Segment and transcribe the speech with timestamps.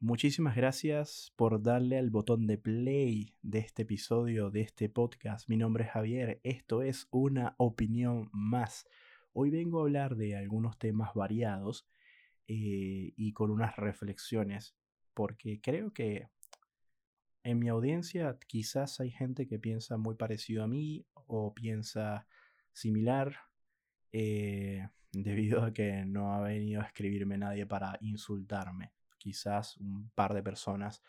[0.00, 5.48] Muchísimas gracias por darle al botón de play de este episodio, de este podcast.
[5.48, 8.86] Mi nombre es Javier, esto es una opinión más.
[9.32, 11.88] Hoy vengo a hablar de algunos temas variados
[12.46, 14.76] eh, y con unas reflexiones,
[15.14, 16.28] porque creo que
[17.42, 22.26] en mi audiencia quizás hay gente que piensa muy parecido a mí o piensa
[22.74, 23.34] similar,
[24.12, 30.34] eh, debido a que no ha venido a escribirme nadie para insultarme quizás un par
[30.34, 31.02] de personas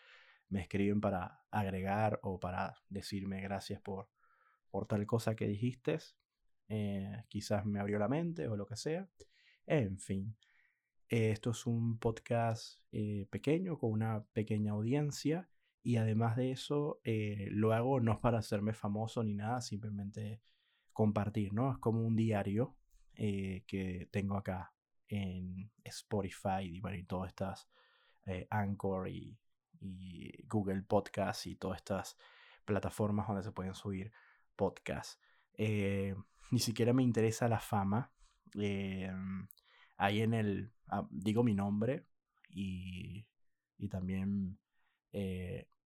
[0.48, 4.08] me escriben para agregar o para decirme gracias por,
[4.70, 5.98] por tal cosa que dijiste.
[6.68, 9.08] Eh, quizás me abrió la mente o lo que sea.
[9.66, 10.36] En fin,
[11.08, 15.48] esto es un podcast eh, pequeño con una pequeña audiencia
[15.82, 20.42] y además de eso eh, lo hago no para hacerme famoso ni nada, simplemente
[20.92, 21.70] compartir, ¿no?
[21.72, 22.74] Es como un diario
[23.14, 24.72] que tengo acá
[25.08, 27.68] en Spotify y todas estas
[28.28, 29.36] eh, Anchor y,
[30.48, 32.16] Google Podcast y todas estas
[32.64, 34.10] plataformas donde se pueden subir
[34.56, 35.20] podcasts.
[35.54, 36.16] Eh,
[36.50, 38.12] ni siquiera me interesa la fama.
[38.58, 39.12] Eh,
[39.96, 40.72] ahí en el.
[40.88, 42.06] Ah, digo mi nombre
[42.48, 43.24] y,
[43.76, 44.58] y también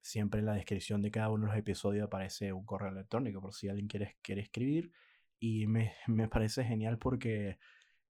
[0.01, 3.55] siempre en la descripción de cada uno de los episodios aparece un correo electrónico por
[3.55, 4.93] si alguien quiere, quiere escribir.
[5.39, 7.59] Y me, me parece genial porque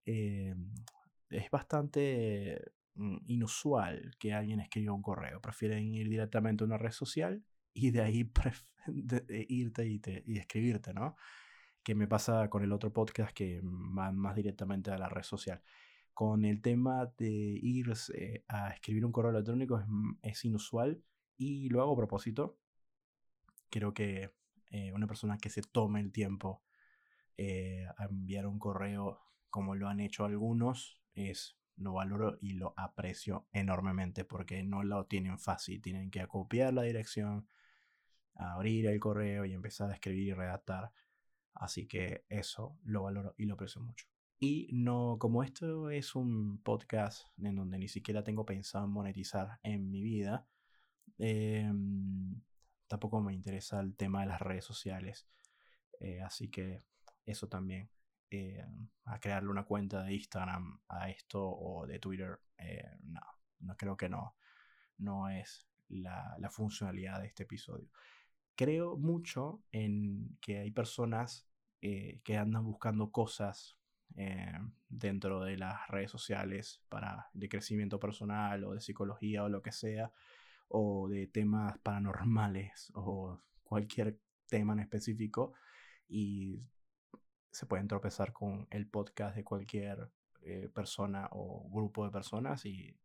[0.05, 5.41] es bastante inusual que alguien escriba un correo.
[5.41, 8.31] Prefieren ir directamente a una red social y de ahí
[9.49, 11.17] irte y, escribirte, ¿no?
[11.83, 15.63] Que me pasa con el otro podcast que van más directamente a la red social.
[16.15, 17.93] Con el tema de ir
[18.49, 21.03] a escribir un correo electrónico es, mm, inusual
[21.39, 22.59] y lo hago a propósito.
[23.71, 24.35] Creo que
[24.71, 26.63] eh, una persona que se tome el tiempo
[27.39, 32.75] eh, a enviar un correo como lo han hecho algunos es lo valoro y lo
[32.77, 35.81] aprecio enormemente porque no lo tienen fácil.
[35.81, 37.49] Tienen que copiar la dirección,
[38.35, 40.93] abrir el correo y empezar a escribir y redactar.
[41.55, 44.07] Así que eso lo valoro y lo aprecio mucho.
[44.39, 49.89] Y no, como esto es un podcast en donde ni siquiera tengo pensado monetizar en
[49.91, 50.49] mi vida,
[51.19, 52.43] em,
[52.89, 55.29] tampoco me interesa el tema de las redes sociales.
[56.01, 56.83] Eh, así que
[57.25, 57.89] eso también
[58.35, 58.65] eh,
[59.05, 62.41] a crearle una cuenta de Instagram a esto o de Twitter.
[62.57, 63.21] Eh, no,
[63.61, 64.37] no creo que no,
[64.97, 67.91] no es la, funcionalidad de este episodio.
[68.55, 71.47] Creo mucho en que hay personas
[71.83, 73.77] eh, que andan buscando cosas
[74.89, 79.73] dentro de las redes sociales para de crecimiento personal o de psicología o lo que
[79.73, 80.13] sea
[80.69, 84.19] o de temas paranormales o cualquier
[84.49, 85.55] tema en específico
[86.09, 86.63] y
[87.53, 92.97] se pueden tropezar con el podcast de cualquier eh, persona o grupo de personas y,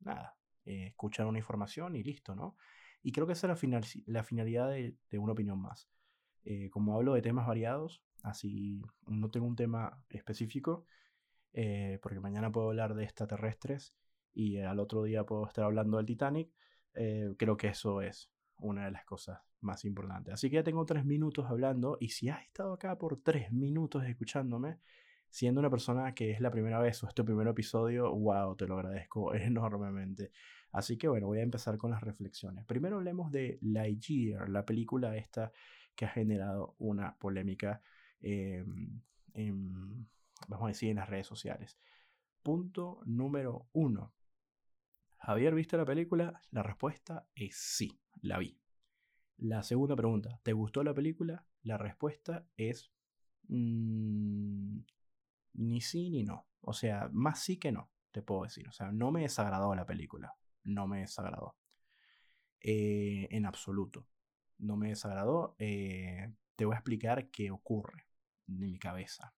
[0.00, 2.56] nada, eh, escuchar una información y listo, ¿no?
[3.02, 5.88] Y creo que esa es la, la finalidad de, una opinión más.
[6.44, 10.86] Eh, como hablo de temas variados, así no tengo un tema específico,
[12.02, 13.94] porque mañana puedo hablar de extraterrestres
[14.34, 16.50] y al otro día puedo estar hablando del Titanic,
[16.92, 20.34] creo que eso es una de las cosas más importantes.
[20.34, 24.04] Así que ya tengo tres minutos hablando y si has estado acá por tres minutos
[24.04, 24.78] escuchándome,
[25.28, 28.76] siendo una persona que es la primera vez o este primer episodio, wow, te lo
[28.76, 30.30] agradezco enormemente.
[30.72, 32.64] Así que bueno, voy a empezar con las reflexiones.
[32.64, 35.52] Primero hablemos de Lightyear, la película esta
[35.94, 37.80] que ha generado una polémica,
[38.20, 39.00] em,
[39.34, 40.06] en,
[40.48, 41.78] vamos a decir, en las redes sociales.
[42.42, 44.12] Punto número uno.
[45.26, 46.40] Javier, ¿viste la película?
[46.52, 48.60] La respuesta es sí la vi.
[49.38, 51.44] La segunda pregunta, ¿te gustó la película?
[51.62, 52.92] La respuesta es
[53.48, 54.78] mm,
[55.54, 56.46] ni sí ni no.
[56.60, 58.68] O sea, más sí que no, te puedo decir.
[58.68, 60.36] O sea, no me desagradó la película.
[60.62, 61.56] No me desagradó.
[62.60, 64.06] Eh, en absoluto.
[64.58, 65.56] No me desagradó.
[65.58, 68.06] Eh, te voy a explicar qué ocurre
[68.46, 69.34] en mi cabeza.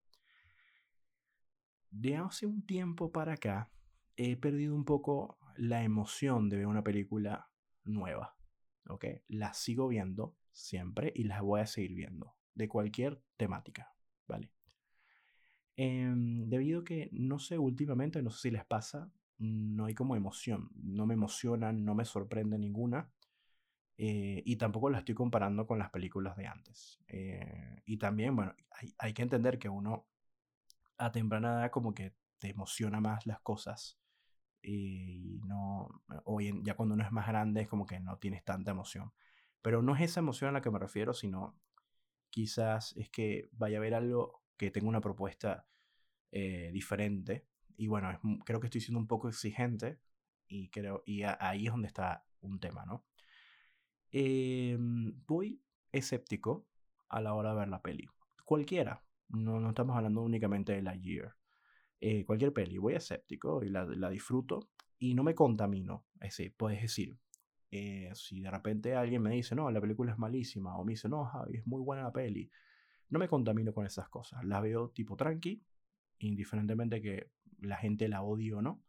[1.90, 3.70] De hace un tiempo para acá,
[4.16, 7.50] he perdido un poco la emoción de ver una película
[7.84, 8.38] nueva.
[8.88, 9.04] ¿ok?
[9.28, 13.92] Las sigo viendo siempre y las voy a seguir viendo, de cualquier temática,
[14.26, 14.50] ¿vale?
[15.76, 20.16] Em, debido a que, no sé, últimamente, no sé si les pasa, no hay como
[20.16, 23.12] emoción, no me emocionan, no me sorprende ninguna.
[23.96, 27.00] Eh, y tampoco la estoy comparando con las películas de antes.
[27.08, 30.06] Eh, y también, bueno, hay, hay, que entender que uno
[30.98, 33.98] a temprana edad como que te emociona más las cosas
[34.62, 38.70] y no, hoy ya cuando uno es más grande es como que no tienes tanta
[38.72, 39.12] emoción.
[39.62, 41.56] Pero no es esa emoción a la que me refiero, sino
[42.30, 45.66] quizás es que vaya a haber algo que tenga una propuesta
[46.32, 47.46] eh, diferente.
[47.76, 48.10] Y bueno,
[48.44, 50.00] creo que estoy siendo un poco exigente
[50.48, 53.04] Y, creo, y ahí es donde está un tema, ¿no?
[54.12, 55.62] Em, voy
[55.92, 56.66] escéptico
[57.08, 58.08] a la hora de ver la peli.
[58.44, 61.36] Cualquiera, no, no estamos hablando únicamente de la Year.
[62.00, 64.68] Eh, cualquier peli, voy escéptico y la, la, disfruto
[64.98, 66.04] y no me contamino.
[66.20, 67.18] Es decir, puedes decir,
[67.70, 71.08] eh, si de repente alguien me dice, no, la película es malísima, o me dice,
[71.08, 72.50] no, es muy buena la peli,
[73.10, 74.44] no me contamino con esas cosas.
[74.44, 75.62] La veo tipo tranqui,
[76.18, 77.30] indiferentemente que
[77.60, 78.82] la gente la odie o no,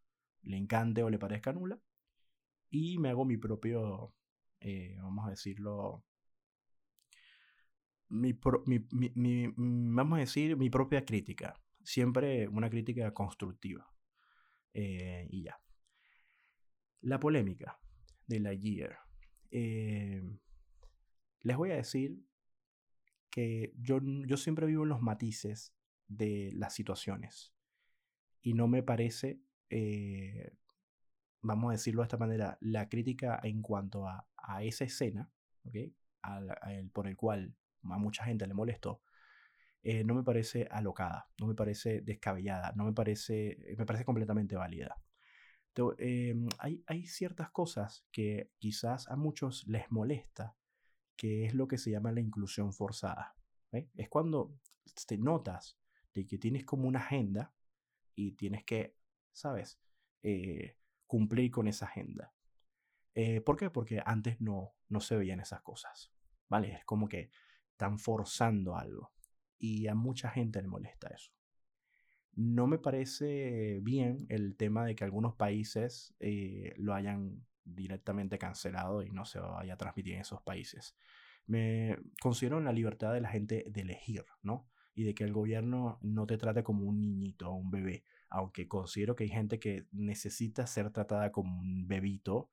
[0.43, 1.79] le encante o le parezca nula,
[2.69, 4.13] y me hago mi propio,
[4.59, 6.03] eh, vamos a decirlo,
[8.09, 8.33] mi,
[9.55, 11.55] vamos a decir, mi propia crítica.
[11.89, 13.91] Siempre una crítica constructiva.
[14.75, 15.59] Eh, y ya.
[17.01, 17.79] La polémica
[18.27, 18.95] de la Year.
[19.49, 20.21] Eh,
[21.39, 22.23] les voy a decir
[23.31, 25.73] que yo, yo siempre vivo en los matices
[26.07, 27.55] de las situaciones.
[28.43, 30.55] Y no me parece, eh,
[31.41, 35.31] vamos a decirlo de esta manera, la crítica en cuanto a, a esa escena,
[35.63, 35.95] ¿okay?
[36.93, 39.01] por el cual a mucha gente le molestó,
[39.81, 44.55] eh, no me parece alocada, no me parece descabellada, no me parece, me parece completamente
[44.55, 45.01] válida.
[45.97, 50.57] Em, hay, hay ciertas cosas que quizás a muchos les molesta,
[51.15, 53.35] que es lo que se llama la inclusión forzada.
[53.71, 54.57] Es cuando
[55.07, 55.77] te notas
[56.13, 57.53] de que tienes como una agenda
[58.15, 58.95] y tienes que,
[59.31, 59.79] ¿sabes?
[60.23, 60.75] Eh,
[61.07, 62.33] cumplir con esa agenda.
[63.15, 63.69] Eh, ¿Por qué?
[63.69, 66.11] Porque antes no, no se veían esas cosas.
[66.49, 66.73] ¿Vale?
[66.73, 67.29] Es como que
[67.71, 69.11] están forzando algo.
[69.59, 71.31] Y a mucha gente le molesta eso.
[72.33, 79.03] No me parece bien el tema de que algunos países eh, lo hayan directamente cancelado
[79.03, 80.95] y no se vaya a transmitir en esos países.
[81.45, 84.67] Me considero en la libertad de la gente de elegir, ¿no?
[84.95, 88.67] Y de que el gobierno no te trate como un niñito o un bebé, aunque
[88.67, 92.49] considero que hay gente que necesita ser tratada como un bebito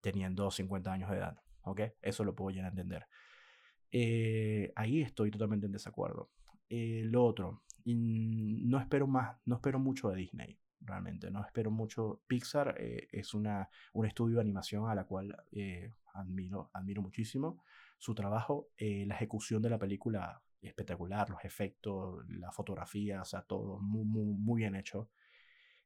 [0.00, 1.80] teniendo 50 años de edad, ¿ok?
[2.02, 3.06] Eso lo puedo llegar a entender.
[3.92, 6.30] Eh, ahí estoy totalmente en desacuerdo.
[6.70, 12.22] Eh, lo otro, no espero más, no espero mucho de Disney, realmente, no espero mucho.
[12.26, 17.62] Pixar eh, es una, un estudio de animación a la cual eh, admiro, admiro muchísimo.
[17.98, 23.42] Su trabajo, eh, la ejecución de la película espectacular, los efectos, la fotografía, o sea,
[23.42, 25.10] todo muy, muy, muy bien hecho.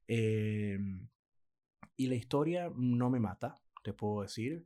[0.07, 1.07] Em,
[1.97, 4.65] y la historia no me mata, te puedo decir.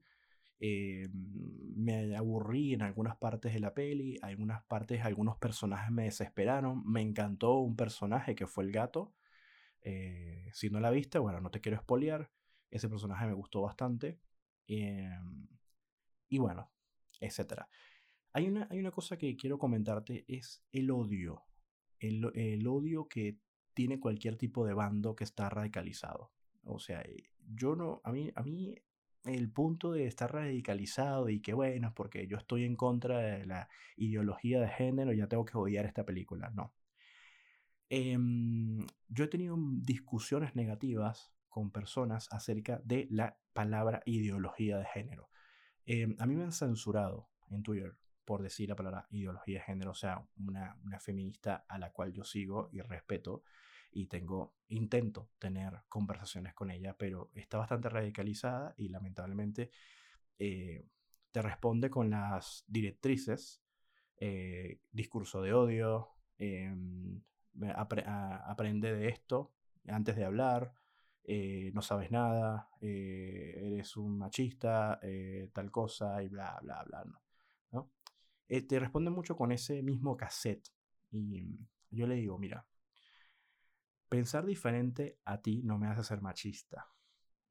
[0.59, 6.83] Eh, me aburrí en algunas partes de la peli, algunas partes, algunos personajes me desesperaron.
[6.85, 9.13] Me encantó un personaje que fue el gato.
[9.81, 12.29] Eh, si no la viste, bueno, no te quiero espolear.
[12.71, 14.19] Ese personaje me gustó bastante.
[14.67, 15.09] Eh,
[16.27, 16.71] y bueno,
[17.19, 17.63] etc.
[18.33, 21.43] Hay una, hay una cosa que quiero comentarte, es el odio.
[21.99, 23.39] El, el odio que
[23.73, 26.31] tiene cualquier tipo de bando que está radicalizado.
[26.63, 27.03] O sea,
[27.47, 28.75] yo no, a mí, a mí
[29.25, 33.69] el punto de estar radicalizado y que bueno, porque yo estoy en contra de la
[33.97, 36.49] ideología de género, ya tengo que odiar esta película.
[36.51, 36.73] No.
[37.89, 45.29] Em, yo he tenido discusiones negativas con personas acerca de la palabra ideología de género.
[45.85, 49.91] Em, a mí me han censurado en Twitter por decir la palabra ideología de género,
[49.91, 53.43] o sea, una, una feminista a la cual yo sigo y respeto
[53.91, 59.71] y tengo, intento tener conversaciones con ella, pero está bastante radicalizada y lamentablemente
[60.37, 60.85] eh,
[61.31, 63.61] te responde con las directrices,
[64.17, 67.21] eh, discurso de odio, em,
[67.75, 69.53] aprende de esto
[69.87, 70.73] antes de hablar,
[71.23, 74.99] eh, no sabes nada, eres un machista,
[75.53, 77.05] tal cosa y bla, bla, bla.
[78.47, 80.69] te responde mucho con ese mismo cassette
[81.11, 81.43] y
[81.91, 82.65] yo le digo, mira,
[84.09, 86.87] Pensar diferente a ti no me hace ser machista.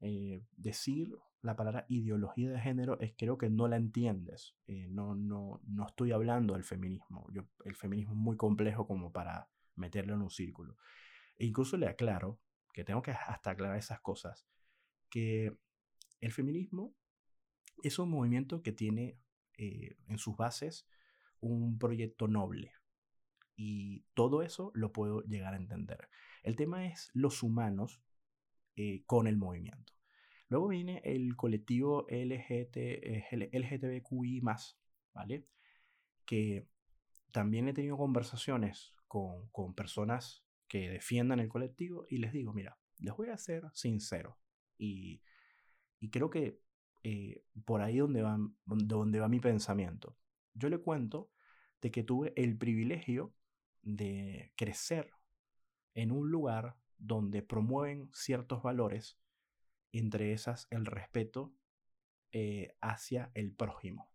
[0.01, 4.55] Eh, decir la palabra ideología de género es creo que no la entiendes.
[4.67, 7.27] Eh, no, no, no estoy hablando del feminismo.
[7.31, 10.77] Yo, el feminismo es muy complejo como para meterlo en un círculo.
[11.37, 12.39] E incluso le aclaro,
[12.73, 14.45] que tengo que hasta aclarar esas cosas,
[15.09, 15.57] que
[16.19, 16.93] el feminismo
[17.83, 19.17] es un movimiento que tiene
[19.57, 20.87] eh, en sus bases
[21.39, 22.73] un proyecto noble.
[23.55, 26.09] Y todo eso lo puedo llegar a entender.
[26.43, 28.01] El tema es los humanos
[28.75, 29.93] eh, con el movimiento.
[30.47, 34.41] Luego viene el colectivo LGT, eh, LGTBQI,
[35.13, 35.45] ¿vale?
[36.25, 36.67] Que
[37.31, 42.77] también he tenido conversaciones con, con personas que defiendan el colectivo y les digo, mira,
[42.99, 44.39] les voy a ser sincero.
[44.77, 45.21] Y,
[45.99, 46.61] y creo que
[47.03, 50.17] eh, por ahí donde va, donde va mi pensamiento.
[50.53, 51.31] Yo le cuento
[51.81, 53.33] de que tuve el privilegio
[53.81, 55.11] de crecer
[55.93, 59.17] en un lugar donde promueven ciertos valores
[59.91, 61.53] entre esas el respeto
[62.31, 64.11] eh, hacia el prójimo.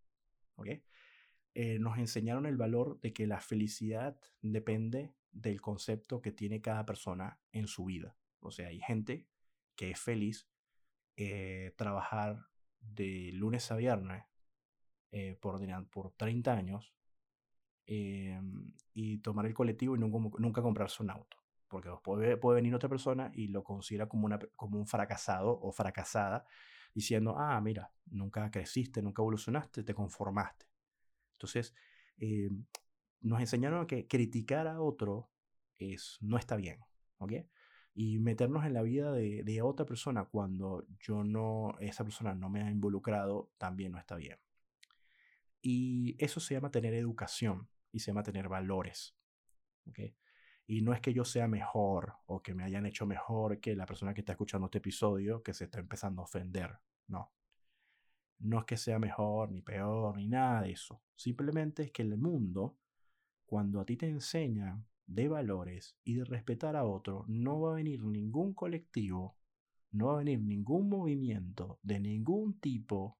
[1.54, 6.84] Eh, nos enseñaron el valor de que la felicidad depende del concepto que tiene cada
[6.86, 8.16] persona en su vida.
[8.40, 9.26] O sea, hay gente
[9.74, 10.48] que es feliz
[11.16, 12.46] eh, trabajar
[12.80, 14.24] de lunes a viernes
[15.40, 16.92] por, por 30 años
[17.86, 21.43] y tomar el colectivo y nunca, nunca comprarse un auto
[21.74, 24.28] porque puede, venir otra persona y lo considera como
[24.78, 26.46] un fracasado o fracasada,
[26.94, 30.66] diciendo, ah, mira, nunca creciste, nunca evolucionaste, te conformaste.
[31.32, 31.74] Entonces,
[32.18, 32.48] eh,
[33.22, 35.32] nos enseñaron que criticar a otro
[35.76, 36.78] es, no está bien,
[37.18, 37.32] ¿ok?
[37.92, 42.50] Y meternos en la vida de, de otra persona cuando yo no, esa persona no
[42.50, 44.38] me ha involucrado, también no está bien.
[45.60, 49.16] Y eso se llama tener educación y se llama tener valores.
[49.88, 50.14] ¿okay?
[50.66, 53.86] Y no es que yo sea mejor o que me hayan hecho mejor que la
[53.86, 56.78] persona que está escuchando este episodio que se está empezando a ofender.
[57.08, 57.32] No.
[58.38, 61.02] No es que sea mejor ni peor ni nada de eso.
[61.14, 62.78] Simplemente es que el mundo,
[63.44, 67.76] cuando a ti te enseña de valores y de respetar a otro, no va a
[67.76, 69.36] venir ningún colectivo,
[69.90, 73.18] no va a venir ningún movimiento de ningún tipo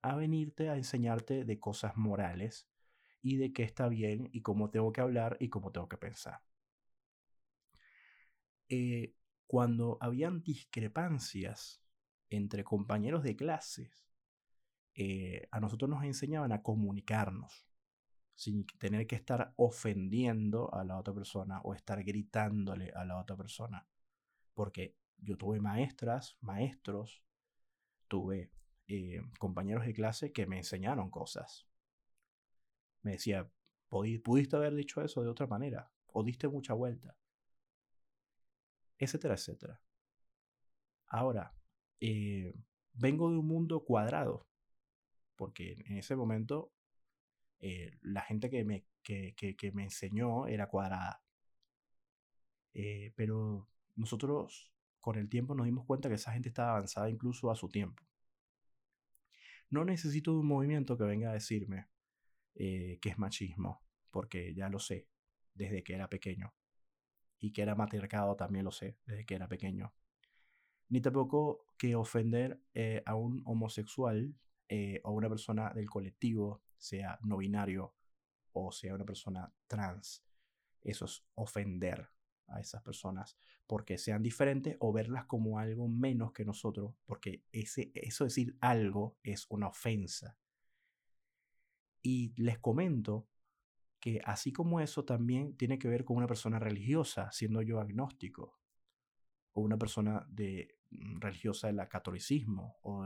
[0.00, 2.68] a venirte a enseñarte de cosas morales
[3.22, 6.40] y de qué está bien y cómo tengo que hablar y cómo tengo que pensar.
[8.68, 9.14] Eh,
[9.46, 11.82] cuando habían discrepancias
[12.30, 14.08] entre compañeros de clases,
[14.94, 17.66] eh, a nosotros nos enseñaban a comunicarnos
[18.34, 23.36] sin tener que estar ofendiendo a la otra persona o estar gritándole a la otra
[23.36, 23.86] persona.
[24.54, 27.22] Porque yo tuve maestras, maestros,
[28.08, 28.50] tuve
[28.88, 31.68] eh, compañeros de clase que me enseñaron cosas.
[33.02, 33.48] Me decía,
[33.88, 37.16] pudiste haber dicho eso de otra manera, o diste mucha vuelta
[38.98, 39.80] etcétera, etcétera.
[41.08, 41.54] Ahora,
[42.00, 42.54] eh,
[42.92, 44.48] vengo de un mundo cuadrado,
[45.36, 46.72] porque en ese momento
[47.60, 49.34] eh, la gente que me, que,
[49.74, 51.22] me enseñó era cuadrada.
[52.74, 57.50] Eh, pero nosotros con el tiempo nos dimos cuenta que esa gente estaba avanzada incluso
[57.50, 58.02] a su tiempo.
[59.70, 61.88] No necesito de un movimiento que venga a decirme
[62.54, 65.08] que es machismo, porque ya lo sé
[65.54, 66.54] desde que era pequeño
[67.44, 69.92] y que era matriarcado también lo sé desde que era pequeño.
[70.88, 74.34] Ni tampoco que ofender eh, a un homosexual
[74.66, 77.94] eh, o una persona del colectivo, sea no binario
[78.52, 80.24] o sea una persona trans.
[80.80, 82.08] Eso es ofender
[82.46, 83.36] a esas personas
[83.66, 89.18] porque sean diferentes o verlas como algo menos que nosotros, porque ese, eso decir algo
[89.22, 90.38] es una ofensa.
[92.00, 93.28] Y les comento
[94.04, 98.60] que así como eso también tiene que ver con una persona religiosa, siendo yo agnóstico,
[99.54, 103.02] o una persona de, mm, religiosa del catolicismo o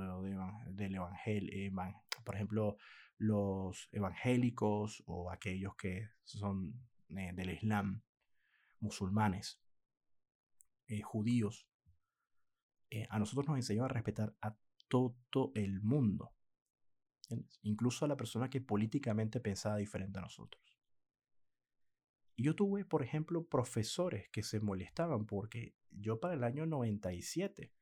[0.72, 1.72] del evangelio,
[2.24, 2.78] por ejemplo,
[3.16, 6.74] los evangélicos o aquellos que son
[7.10, 8.02] eh, del Islam,
[8.80, 9.62] musulmanes,
[10.88, 11.68] eh, judíos.
[12.90, 14.56] Eh, a nosotros nos enseñó a respetar a
[14.88, 16.32] todo el mundo,
[17.62, 20.67] incluso a la persona que políticamente pensaba diferente a nosotros.
[22.40, 27.72] Yo tuve, por ejemplo, profesores que se molestaban porque yo para el año 97,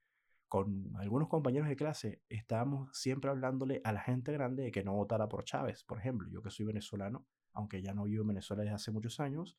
[0.49, 4.95] con algunos compañeros de clase, estábamos siempre hablándole a la gente grande de que no
[4.95, 6.27] votara por Chávez, por ejemplo.
[6.31, 9.59] Yo que soy venezolano, aunque ya no vivo en Venezuela desde hace muchos años,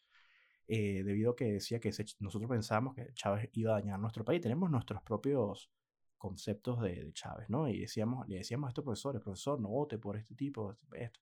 [0.68, 4.42] eh, debido a que decía que nosotros pensábamos que Chávez iba a dañar nuestro país.
[4.42, 5.72] Tenemos nuestros propios
[6.18, 7.68] conceptos de, Chávez, ¿no?
[7.70, 11.20] Y decíamos, le decíamos a estos profesores, profesor, no vote por este tipo, esto.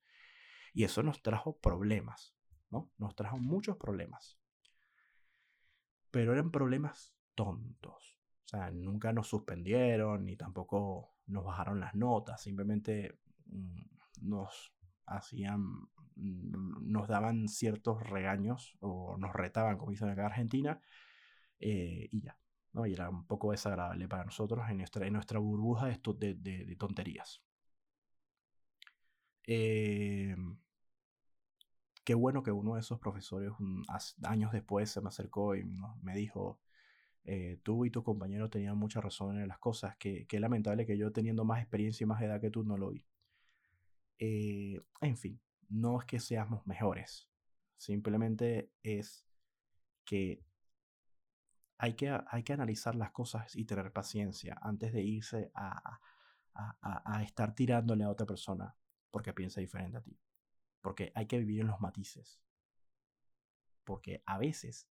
[0.73, 2.34] Y eso nos trajo problemas.
[2.97, 4.37] Nos trajo muchos problemas.
[6.11, 8.17] Pero eran problemas tontos.
[8.45, 12.41] O sea, nunca nos suspendieron ni tampoco nos bajaron las notas.
[12.41, 13.81] Simplemente mm,
[14.21, 14.73] nos
[15.05, 15.61] hacían,
[16.15, 20.81] mm, nos daban ciertos regaños o nos retaban, como dicen acá en Argentina,
[21.59, 22.37] eh, y ya.
[22.73, 22.85] ¿no?
[22.85, 26.75] Y era un poco desagradable para nosotros en nuestra, en nuestra burbuja de, de, de
[26.75, 27.41] tonterías.
[29.47, 30.35] Eh,
[32.05, 33.51] qué bueno que uno de esos profesores
[34.23, 35.65] años después se me acercó y
[36.03, 36.59] me dijo,
[37.25, 40.97] eh, tú y tu compañero tenían mucha razón en las cosas, que, que lamentable que
[40.97, 43.05] yo teniendo más experiencia y más edad que tú no lo vi.
[44.19, 47.27] Eh, en fin, no es que seamos mejores,
[47.75, 49.25] simplemente es
[50.05, 50.43] que
[51.77, 55.99] hay que, hay que analizar las cosas y tener paciencia antes de irse a,
[56.53, 58.75] a, a estar tirándole a otra persona
[59.11, 60.17] porque piensa diferente a ti.
[60.85, 62.39] Porque hay que vivir en los matices.
[63.83, 64.87] Porque a veces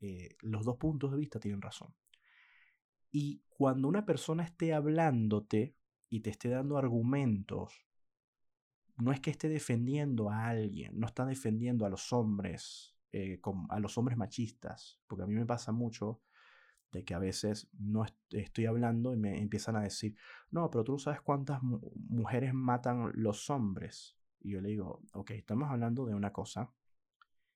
[0.00, 1.94] eh, los dos puntos de vista tienen razón.
[3.12, 5.76] Y cuando una persona esté hablándote
[6.08, 7.86] y te esté dando argumentos,
[8.96, 13.78] no es que esté defendiendo a alguien, no está defendiendo a los hombres, eh, a
[13.78, 16.20] los hombres machistas, porque a mí me pasa mucho
[16.90, 20.16] de que a veces no estoy hablando y me empiezan a decir,
[20.50, 24.16] no, pero tú no sabes cuántas mujeres matan los hombres.
[24.42, 26.72] Y yo le digo, ok, estamos hablando de una cosa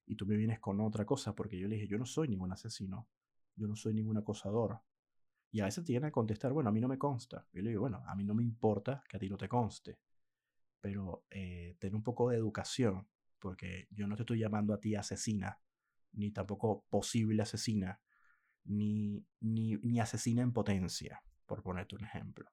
[0.06, 2.52] y tú me vienes con otra cosa, porque yo le dije, yo no soy ningún
[2.52, 3.08] asesino,
[3.56, 4.80] yo no soy ningún acosador.
[5.50, 7.46] Y a veces te vienen a contestar, bueno, a mí no me consta.
[7.52, 9.48] Y yo le digo, bueno, a mí no me importa que a ti no te
[9.48, 9.98] conste,
[10.80, 13.08] pero eh, ten un poco de educación,
[13.40, 15.58] porque yo no te estoy llamando a ti asesina,
[16.12, 18.00] ni tampoco posible asesina
[18.64, 22.50] ni, ni, asesina en potencia, por ponerte un ejemplo.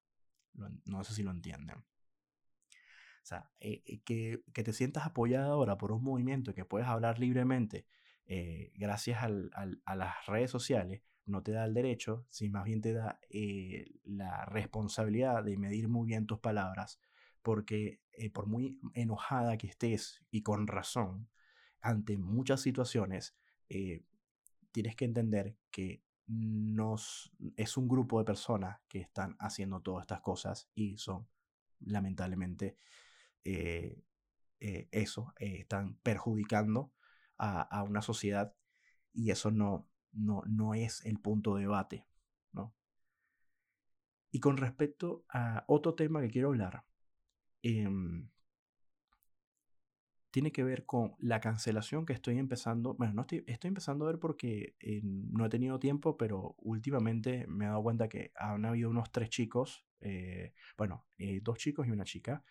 [0.86, 1.84] No sé si lo entienden.
[3.24, 6.90] O sea, eh, eh, que, que, te sientas apoyado ahora por un movimiento que puedes
[6.90, 7.86] hablar libremente
[8.26, 9.50] eh, gracias al,
[9.86, 13.18] a las redes sociales, no te da el derecho, sino más bien te da
[14.04, 17.00] la responsabilidad de medir muy bien tus palabras,
[17.42, 18.02] porque
[18.34, 21.30] por muy enojada que estés y con razón
[21.80, 23.38] ante muchas situaciones,
[24.72, 30.20] tienes que entender que nos, es un grupo de personas que están haciendo todas estas
[30.20, 31.26] cosas y son
[31.86, 32.78] lamentablemente
[33.46, 34.02] eh,
[34.60, 36.94] eh, eso, eh, están perjudicando
[37.38, 38.56] a, una sociedad
[39.12, 42.08] y eso no, no, no es el punto de debate.
[42.54, 42.74] ¿no?
[44.32, 46.86] Y con respecto a otro tema que quiero hablar,
[47.64, 48.30] em,
[50.32, 54.12] tiene que ver con la cancelación que estoy empezando, bueno, no estoy, estoy empezando a
[54.12, 58.90] ver porque no he tenido tiempo, pero últimamente me he dado cuenta que han habido
[58.90, 59.86] unos tres chicos,
[60.78, 61.06] bueno,
[61.42, 62.44] dos chicos y una chica,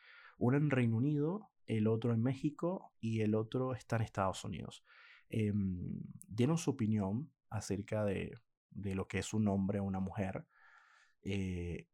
[0.43, 4.85] uno en Reino Unido, el otro en México y el otro está en Estados Unidos.
[5.29, 8.39] Em, dieron su opinión acerca de,
[8.71, 10.47] de, lo que es un hombre o una mujer
[11.23, 11.87] y,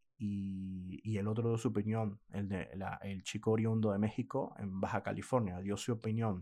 [1.18, 2.68] el otro de su opinión, el, de
[3.02, 6.40] el chico oriundo de México en Baja California, dio su opinión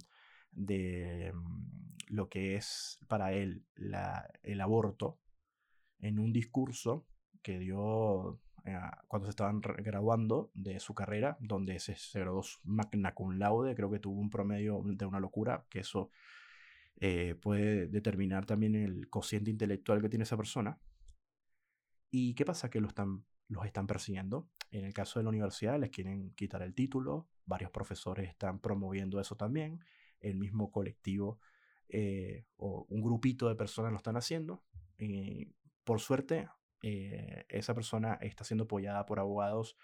[0.52, 3.64] de mm, lo que es para él
[4.42, 5.18] el aborto
[5.98, 7.06] en un discurso
[7.42, 8.45] que dio eh,
[9.08, 13.90] cuando se estaban graduando de su carrera, donde se, se graduó magna cum laude, creo
[13.90, 16.10] que tuvo un promedio de una locura, que eso
[16.98, 20.78] eh, puede determinar también el cociente intelectual que tiene esa persona.
[22.10, 22.70] ¿Y qué pasa?
[22.70, 24.48] Que lo están los están persiguiendo.
[24.70, 29.20] En el caso de la universidad les quieren quitar el título, varios profesores están promoviendo
[29.20, 29.80] eso también,
[30.20, 31.38] el mismo colectivo
[31.88, 34.64] eh, o un grupito de personas lo están haciendo.
[35.84, 36.48] por suerte,
[36.82, 39.76] eh, esa persona está siendo apoyada por abogados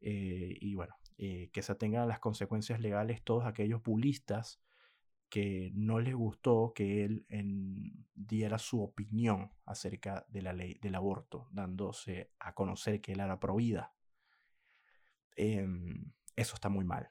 [0.00, 4.60] eh, y bueno, que se atengan las consecuencias legales todos aquellos pulistas
[5.28, 7.26] que no les gustó que él
[8.14, 13.40] diera su opinión acerca de la ley del aborto, dándose a conocer que él era
[13.40, 13.94] pro vida.
[15.36, 17.10] Em, eso está muy mal.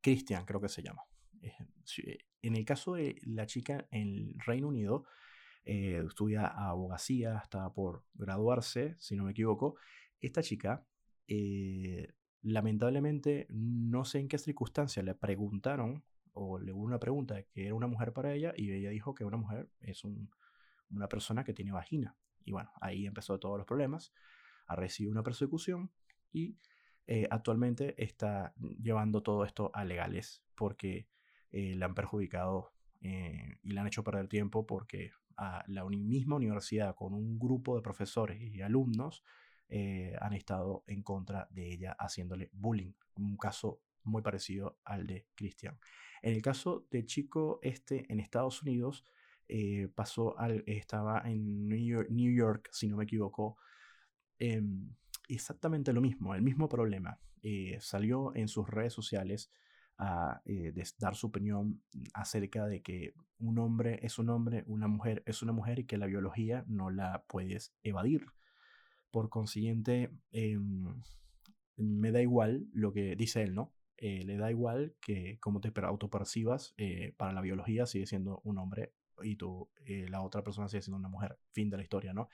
[0.00, 1.02] Christian, creo que se llama.
[1.40, 5.06] Eh, en el caso de la chica en el Reino Unido,
[5.68, 9.76] eh, estudia abogacía, estaba por graduarse, si no me equivoco.
[10.18, 10.86] Esta chica,
[11.26, 16.02] eh, lamentablemente, no sé en qué circunstancia le preguntaron
[16.32, 19.26] o le hubo una pregunta que era una mujer para ella y ella dijo que
[19.26, 22.16] una mujer es una persona que tiene vagina.
[22.46, 24.14] Y bueno, ahí empezó todos los problemas.
[24.68, 25.90] Ha recibido una persecución
[26.32, 26.56] y
[27.06, 31.08] eh, actualmente está llevando todo esto a legales porque
[31.50, 36.36] eh, le han perjudicado eh, y le han hecho perder tiempo porque a la misma
[36.36, 39.24] universidad con un grupo de profesores y alumnos
[40.20, 42.92] han estado en contra de ella haciéndole bullying.
[43.16, 45.78] Un caso muy parecido al de Christian.
[46.22, 49.04] En el caso del chico este en Estados Unidos,
[49.48, 53.56] eh, pasó al, estaba en New York, si no me equivoco,
[54.38, 54.90] em,
[55.28, 57.18] exactamente lo mismo, el mismo problema.
[57.42, 59.50] Eh, salió en sus redes sociales
[59.98, 61.82] a eh, dar su opinión
[62.14, 65.98] acerca de que un hombre es un hombre, una mujer es una mujer y que
[65.98, 68.26] la biología no la puedes evadir.
[69.10, 71.02] Por consiguiente, em,
[71.76, 73.72] me da igual lo que dice él, ¿no?
[73.96, 78.58] Eh, le da igual que como te autopercibas, eh, para la biología sigue siendo un
[78.58, 81.38] hombre y tú, eh, la otra persona sigue siendo una mujer.
[81.52, 82.28] Fin de la historia, ¿no?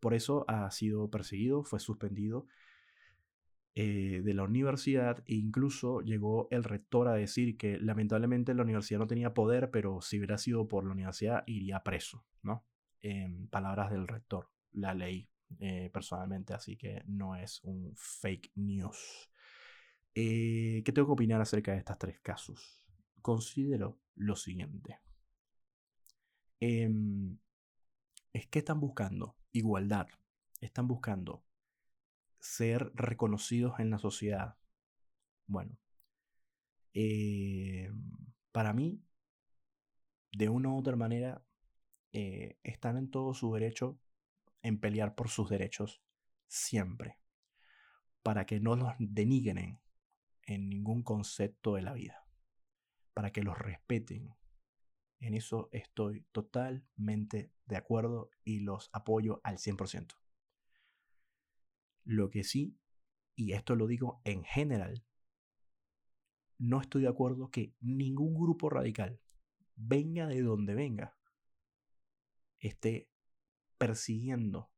[0.00, 2.46] Por eso ha sido perseguido, fue suspendido
[3.74, 9.06] de la universidad e incluso llegó el rector a decir que lamentablemente la universidad no
[9.06, 12.64] tenía poder, pero si hubiera sido por la universidad iría preso, ¿no?
[13.00, 15.28] En palabras del rector, la ley
[15.92, 19.30] personalmente, así que no es un fake news.
[20.14, 22.84] Eh, ¿Qué tengo que opinar acerca de estos tres casos?
[23.22, 24.98] Considero lo siguiente.
[26.60, 27.38] Em,
[28.32, 30.06] es que están buscando igualdad
[30.62, 31.44] están buscando
[32.42, 34.56] ser reconocidos en la sociedad.
[35.46, 35.78] Bueno,
[36.92, 37.88] eh,
[38.50, 39.00] para mí,
[40.32, 41.46] de una u otra manera,
[42.12, 43.98] eh, están en todo su derecho
[44.62, 46.02] en pelear por sus derechos
[46.48, 47.20] siempre,
[48.22, 49.80] para que no los denigren
[50.42, 52.26] en ningún concepto de la vida,
[53.14, 54.34] para que los respeten.
[55.20, 60.21] En eso estoy totalmente de acuerdo y los apoyo al 100%.
[62.04, 62.76] Lo que sí,
[63.36, 65.04] y esto lo digo en general,
[66.58, 69.20] no estoy de acuerdo que ningún grupo radical,
[69.74, 71.18] venga de donde venga,
[72.60, 73.08] esté
[73.78, 74.70] persiguiendo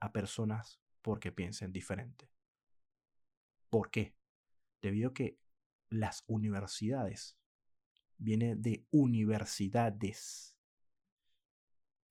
[0.00, 2.30] a personas porque piensen diferente.
[3.68, 4.14] ¿Por qué?
[4.80, 5.38] Debido a que
[5.90, 7.36] las universidades
[8.16, 10.56] viene de universidades.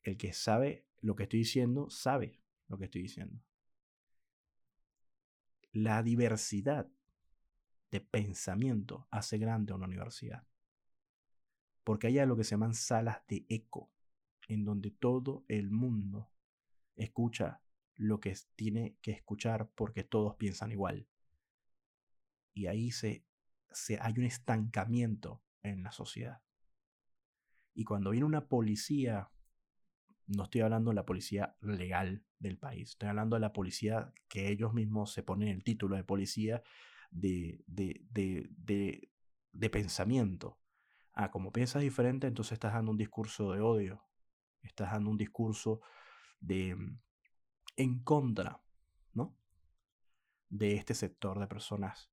[0.04, 3.43] El que sabe lo que estoy diciendo, sabe lo que estoy diciendo.
[5.73, 6.89] La diversidad
[7.91, 10.45] de pensamiento hace grande una universidad.
[11.84, 13.89] Porque hay lo que se llaman salas de eco,
[14.47, 16.29] en donde todo el mundo
[16.95, 17.62] escucha
[17.95, 21.07] lo que tiene que escuchar porque todos piensan igual.
[22.53, 23.25] Y ahí se,
[23.71, 26.41] se, hay un estancamiento en la sociedad.
[27.73, 29.31] Y cuando viene una policía,
[30.36, 34.50] no estoy hablando de la policía legal del país, estoy hablando de la policía que
[34.50, 36.63] ellos mismos se ponen el título de policía
[37.12, 39.10] de, de, de,
[39.52, 40.58] de pensamiento.
[41.13, 44.04] Ah, como piensas diferente, entonces estás dando un discurso de odio,
[44.62, 45.82] estás dando un discurso
[46.39, 46.78] de
[47.76, 48.62] en contra,
[49.13, 49.36] ¿no?
[50.50, 52.10] De este sector de personas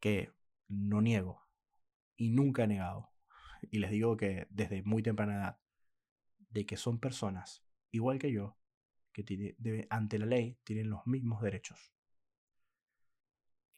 [0.00, 0.32] que
[0.68, 1.42] no niego
[2.16, 3.10] y nunca he negado.
[3.70, 5.58] Y les digo que desde muy temprana edad,
[6.50, 8.56] de que son personas, igual que yo,
[9.12, 11.92] que ante la ley tienen los mismos derechos.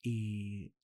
[0.02, 0.74] Y,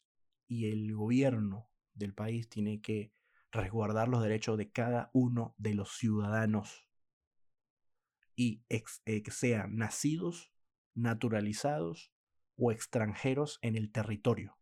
[0.48, 3.12] y el gobierno del país tiene que
[3.50, 6.86] resguardar los derechos de cada uno de los ciudadanos
[8.36, 10.52] y eh, que sean nacidos,
[10.94, 12.12] naturalizados
[12.56, 14.58] o extranjeros en el territorio.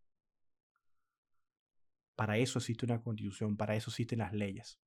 [2.14, 4.80] Para eso existe una constitución, para eso existen las leyes.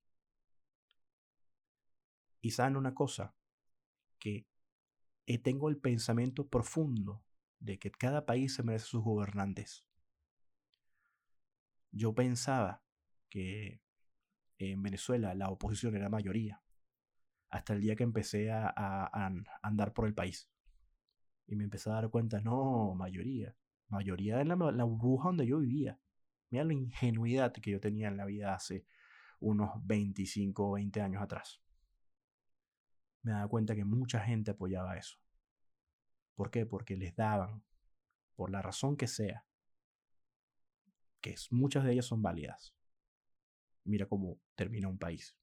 [2.47, 3.35] Y saben una cosa,
[4.19, 4.47] que
[5.25, 7.21] eh, tengo el pensamiento profundo
[7.59, 9.85] de que cada país se merece sus gobernantes.
[11.91, 12.81] Yo pensaba
[13.27, 13.81] que
[14.59, 16.63] en Venezuela la oposición era mayoría,
[17.49, 19.09] hasta el día que empecé a,
[19.61, 20.49] andar por el país.
[21.47, 23.57] Y me empecé a dar cuenta, no, mayoría.
[23.89, 25.99] Mayoría en la, la burbuja donde yo vivía.
[26.49, 28.85] Mira la ingenuidad que yo tenía en la vida hace
[29.41, 31.61] unos 25 o 20 años atrás.
[33.27, 35.17] Me daba cuenta que mucha gente apoyaba eso.
[36.33, 36.65] ¿Por qué?
[36.65, 37.61] Porque les daban,
[38.37, 39.45] por la razón que sea,
[41.19, 42.73] que muchas de ellas son válidas.
[43.83, 45.35] Mira cómo termina un país.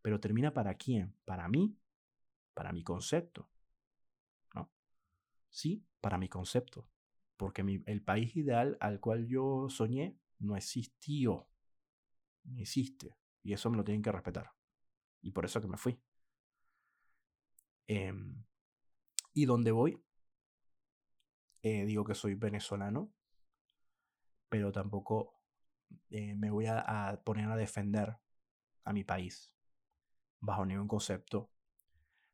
[0.00, 1.14] Pero termina para quién?
[1.26, 1.76] Para mí,
[2.54, 3.50] para mi concepto.
[4.54, 4.72] ¿No?
[5.50, 6.88] Sí, para mi concepto.
[7.36, 11.46] Porque el país ideal al cual yo soñé no existió.
[12.44, 13.18] Ni existe.
[13.42, 14.50] Y eso me lo tienen que respetar.
[15.20, 16.00] Y por eso que me fui.
[17.92, 18.44] Em,
[19.34, 20.00] y donde voy,
[21.62, 23.12] eh, digo que soy venezolano,
[24.48, 25.34] pero tampoco
[26.10, 28.16] eh, me voy a, poner a defender
[28.84, 29.52] a mi país
[30.38, 31.50] bajo ningún concepto.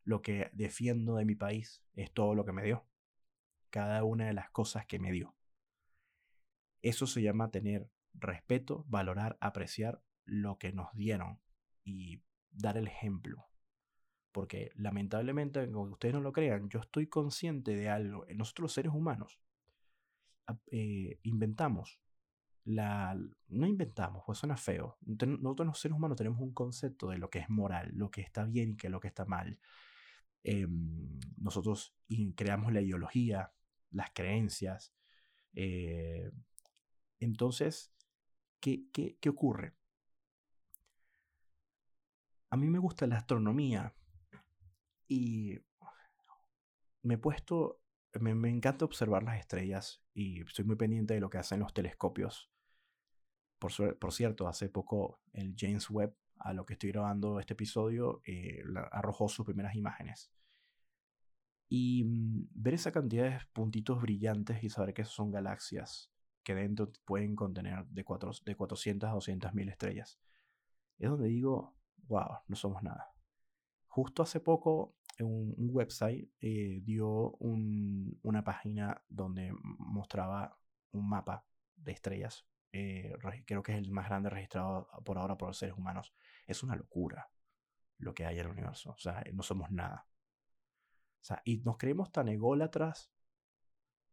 [0.05, 2.87] Lo que defiendo de mi país es todo lo que me dio.
[3.71, 5.35] Cada una de las cosas que me dio.
[6.83, 11.41] Eso se llama tener respeto, valorar, apreciar lo que nos dieron
[11.83, 13.49] y dar el ejemplo.
[14.37, 18.27] Porque lamentablemente, aunque ustedes no lo crean, yo estoy consciente de algo.
[18.35, 19.41] Nosotros los seres humanos
[20.71, 21.99] eh, inventamos
[22.67, 24.99] no inventamos, pues suena feo.
[25.07, 28.45] Nosotros los seres humanos tenemos un concepto de lo que es moral, lo que está
[28.45, 29.59] bien y que lo que está mal.
[30.43, 31.97] Em, nosotros
[32.35, 33.55] creamos la ideología,
[33.91, 34.93] las creencias.
[35.55, 36.31] Eh,
[37.21, 37.95] entonces,
[38.61, 39.73] ¿qué, qué, qué ocurre?
[42.51, 43.95] A mí me gusta la astronomía
[45.09, 45.59] y
[47.03, 47.81] me he puesto,
[48.21, 51.73] me, me, encanta observar las estrellas y estoy muy pendiente de lo que hacen los
[51.73, 52.51] telescopios
[53.59, 58.63] por, cierto, hace poco el James Webb, a lo que estoy grabando este episodio, eh,
[58.93, 60.31] arrojó sus primeras imágenes.
[61.69, 66.93] Y mm, ver esa cantidad de puntitos brillantes y saber que son galaxias que dentro
[67.05, 70.21] pueden contener de, cuatro, de 400 a 200 mil estrellas.
[70.99, 71.75] Es donde digo,
[72.07, 73.16] wow, no somos nada.
[73.97, 80.61] Justo hace poco un, website eh, dio una página donde mostraba
[80.93, 82.47] un mapa de estrellas.
[82.73, 86.13] Eh, creo que es el más grande registrado por ahora por los seres humanos.
[86.47, 87.31] Es una locura
[87.97, 88.91] lo que hay en el universo.
[88.91, 90.07] O sea, no somos nada.
[91.23, 93.11] O sea, y nos creemos tan ególatras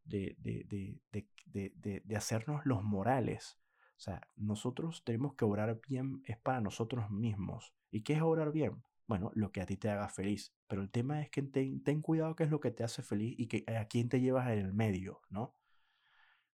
[0.05, 3.59] de, de, de, de, hacernos los morales.
[3.97, 7.75] O sea, nosotros tenemos que orar bien, es para nosotros mismos.
[7.91, 8.81] ¿Y qué es orar bien?
[9.07, 10.53] Bueno, lo que a ti te haga feliz.
[10.67, 13.35] Pero el tema es que ten, ten cuidado qué es lo que te hace feliz
[13.37, 15.55] y que, a quién te llevas en el medio, ¿no?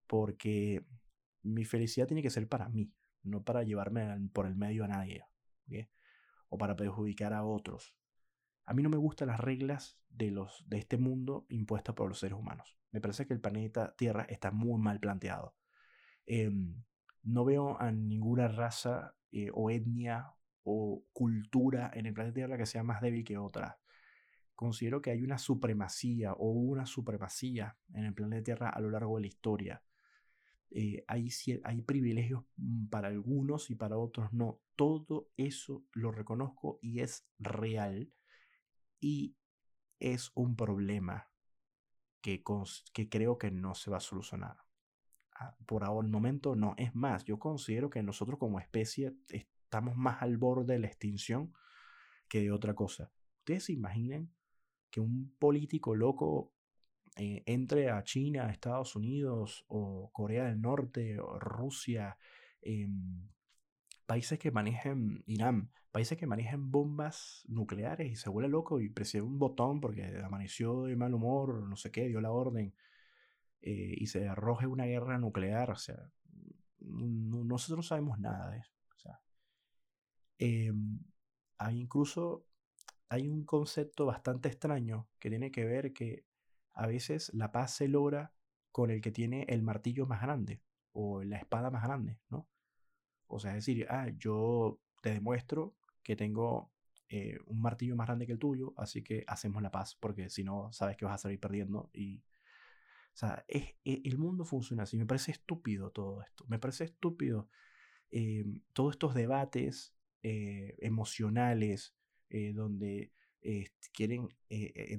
[0.07, 0.85] Porque
[1.43, 2.91] mi felicidad tiene que ser para mí,
[3.23, 5.25] no para llevarme por el medio a nadie,
[6.49, 7.95] o para perjudicar a otros.
[8.65, 12.19] A mí no me gustan las reglas de, los, de este mundo impuestas por los
[12.19, 12.77] seres humanos.
[12.91, 15.55] Me parece que el planeta Tierra está muy mal planteado.
[16.25, 16.83] Em,
[17.23, 20.33] no veo a ninguna raza eh, o etnia
[20.69, 23.79] o cultura en el planeta Tierra que sea más débil que otra.
[24.53, 29.15] Considero que hay una supremacía o una supremacía en el planeta Tierra a lo largo
[29.15, 29.81] de la historia.
[30.71, 31.29] Eh, hay,
[31.63, 34.59] hay privilegios mm, para algunos y para otros no.
[34.75, 38.11] Todo eso lo reconozco y es real
[38.99, 39.37] y
[39.99, 41.29] es un problema
[42.19, 42.43] que,
[42.93, 44.57] que creo que no se va a solucionar.
[45.39, 46.73] Ah, por ahora, el momento no.
[46.77, 49.15] Es más, yo considero que nosotros como especie
[49.77, 51.53] estamos más al borde de la extinción
[52.27, 53.11] que de otra cosa.
[53.39, 54.31] ¿Ustedes se imaginan
[54.89, 56.51] que un político loco
[57.15, 62.17] eh, entre a China, Estados Unidos o Corea del Norte o Rusia,
[62.61, 63.29] em,
[64.07, 69.27] países que manejen Irán, países que manejen bombas nucleares y se vuelve loco y presiona
[69.27, 72.73] un botón porque amaneció de mal humor, no sé qué, dio la orden
[73.61, 75.97] eh, y se arroje una guerra nuclear, o sea,
[76.79, 78.76] nosotros no sabemos nada de eso.
[80.39, 80.99] Em,
[81.57, 82.45] hay incluso
[83.09, 86.25] hay un concepto bastante extraño que tiene que ver que
[86.73, 88.33] a veces la paz se logra
[88.71, 92.47] con el que tiene el martillo más grande o la espada más grande, ¿no?
[93.27, 96.71] O sea, es decir, ah, yo te demuestro que tengo
[97.09, 100.43] eh, un martillo más grande que el tuyo, así que hacemos la paz, porque si
[100.43, 102.23] no, sabes que vas a salir perdiendo y...
[103.13, 104.95] O sea, es, e, el mundo funciona así.
[104.95, 106.45] Me parece estúpido todo esto.
[106.47, 107.49] Me parece estúpido
[108.11, 111.95] eh, todos estos debates eh, emocionales
[112.53, 113.13] donde
[113.93, 114.27] quieren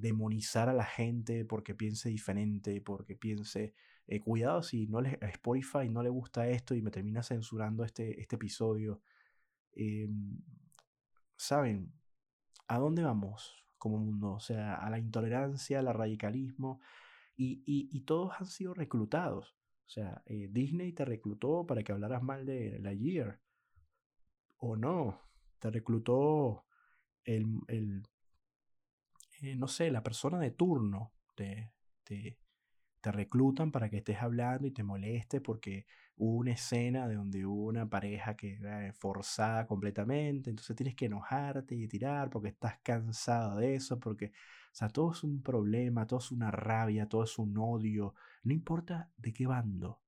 [0.00, 3.74] demonizar a la gente porque piense diferente, porque piense,
[4.24, 8.18] cuidado si no le, a Spotify no le gusta esto y me termina censurando este,
[8.18, 9.02] este episodio.
[9.72, 10.38] Em,
[11.36, 11.92] ¿Saben?
[12.66, 14.32] ¿A dónde vamos como mundo?
[14.32, 16.80] O sea, a la intolerancia, al radicalismo,
[17.36, 19.56] y, y, todos han sido reclutados.
[19.86, 23.40] O sea, eh, Disney te reclutó para que hablaras mal de la Year.
[24.58, 25.20] O no,
[25.58, 26.64] te reclutó
[27.24, 28.02] el, el
[29.40, 31.72] eh, no sé, la persona de turno te,
[32.04, 32.38] te,
[33.00, 37.46] te, reclutan para que estés hablando y te moleste porque hubo una escena de donde
[37.46, 42.78] hubo una pareja que era forzada completamente, entonces tienes que enojarte y tirar porque estás
[42.82, 47.24] cansado de eso, porque, o sea, todo es un problema, todo es una rabia, todo
[47.24, 50.00] es un odio, no importa de qué bando.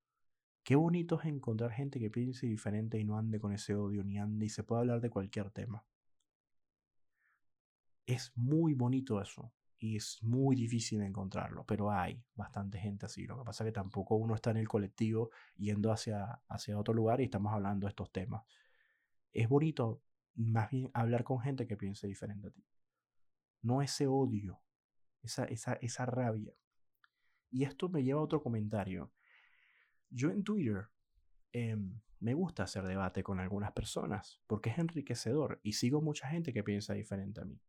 [0.70, 4.20] Qué bonito es encontrar gente que piense diferente y no ande con ese odio, ni
[4.20, 5.85] ande y se pueda hablar de cualquier tema.
[8.06, 13.26] Es muy bonito eso y es muy difícil encontrarlo, pero hay bastante gente así.
[13.26, 16.94] Lo que pasa es que tampoco uno está en el colectivo yendo hacia, hacia otro
[16.94, 18.44] lugar y estamos hablando de estos temas.
[19.33, 20.00] Es bonito
[20.37, 22.64] más bien hablar con gente que piense diferente a ti.
[23.62, 24.61] No ese odio,
[25.20, 26.54] esa, esa, esa rabia.
[27.50, 29.11] Y esto me lleva a otro comentario.
[30.11, 30.88] Yo en Twitter
[31.53, 36.53] em, me gusta hacer debate con algunas personas porque es enriquecedor y sigo mucha gente
[36.53, 37.61] que piensa diferente a mí.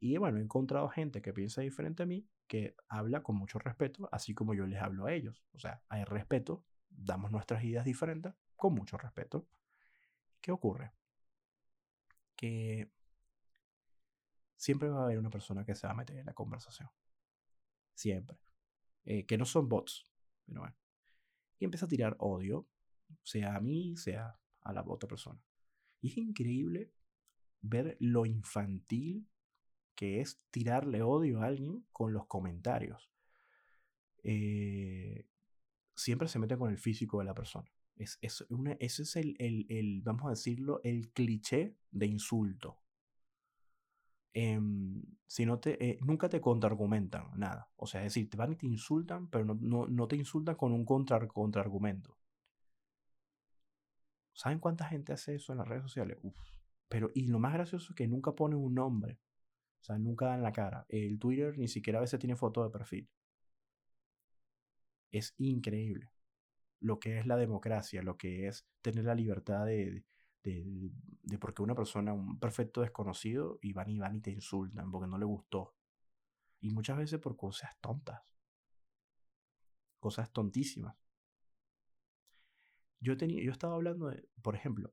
[0.00, 4.08] Y bueno, he encontrado gente que piensa diferente a mí, que habla con mucho respeto,
[4.10, 5.44] así como yo les hablo a ellos.
[5.52, 9.46] O sea, hay respeto, damos nuestras ideas diferentes con mucho respeto.
[10.40, 10.92] ¿Qué ocurre?
[12.34, 12.90] Que
[14.56, 16.88] siempre va a haber una persona que se va a meter en la conversación.
[17.94, 18.38] Siempre.
[19.04, 20.10] Eh, que no son bots,
[20.46, 20.76] pero bueno.
[21.60, 22.66] Y empieza a tirar odio,
[23.22, 25.40] sea a mí, sea a la otra persona.
[26.00, 26.90] Y es increíble
[27.60, 29.28] ver lo infantil
[29.94, 33.10] que es tirarle odio a alguien con los comentarios.
[34.22, 35.26] Eh,
[35.94, 37.70] siempre se mete con el físico de la persona.
[37.96, 38.46] Es, es
[38.78, 42.79] ese es el, el, vamos a decirlo, el cliché de insulto.
[44.32, 47.70] Em, si no te, eh, nunca te contraargumentan nada.
[47.76, 50.56] O sea, es decir, te van y te insultan, pero no, no, no te insultan
[50.56, 52.16] con un contra, contraargumento.
[54.32, 56.18] ¿Saben cuánta gente hace eso en las redes sociales?
[56.88, 59.18] Pero, y lo más gracioso es que nunca ponen un nombre.
[59.80, 60.86] O sea, nunca dan la cara.
[60.88, 63.08] El Twitter ni siquiera a veces tiene foto de perfil.
[65.12, 66.10] Es increíble
[66.80, 70.04] lo que es la democracia, lo que es tener la libertad de,
[70.42, 70.90] de,
[71.22, 75.08] de, porque una persona, un perfecto desconocido, y van y van y te insultan porque
[75.08, 75.74] no le gustó.
[76.60, 78.22] Y muchas veces por cosas tontas.
[79.98, 80.96] Cosas tontísimas.
[83.00, 84.92] Yo, tenía, yo estaba hablando de, por ejemplo,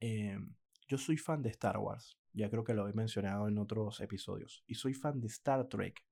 [0.00, 0.54] em,
[0.88, 4.64] yo soy fan de Star Wars, ya creo que lo he mencionado en otros episodios,
[4.66, 6.04] y soy fan de Star Trek.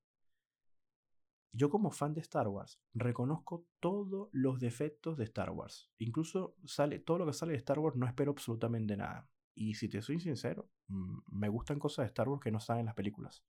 [1.57, 5.89] Yo como fan de Star Wars reconozco todos los defectos de Star Wars.
[5.99, 9.29] Incluso sale todo lo que sale de Star Wars no espero absolutamente nada.
[9.55, 12.81] Y si te soy sincero, mm, me gustan cosas de Star Wars que no salen
[12.81, 13.45] en las películas,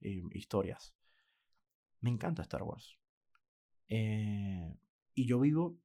[0.00, 0.94] eh, historias.
[2.02, 2.96] Me encanta Star Wars.
[3.88, 4.72] Eh,
[5.14, 5.76] y yo vivo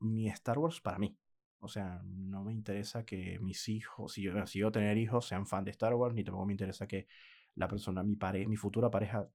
[0.00, 1.16] mi Star Wars para mí.
[1.60, 5.46] O sea, no me interesa que mis hijos, si yo, si yo tener hijos, sean
[5.46, 7.06] fan de Star Wars, ni tampoco me interesa que
[7.54, 9.28] la persona, mi, pare, mi futura pareja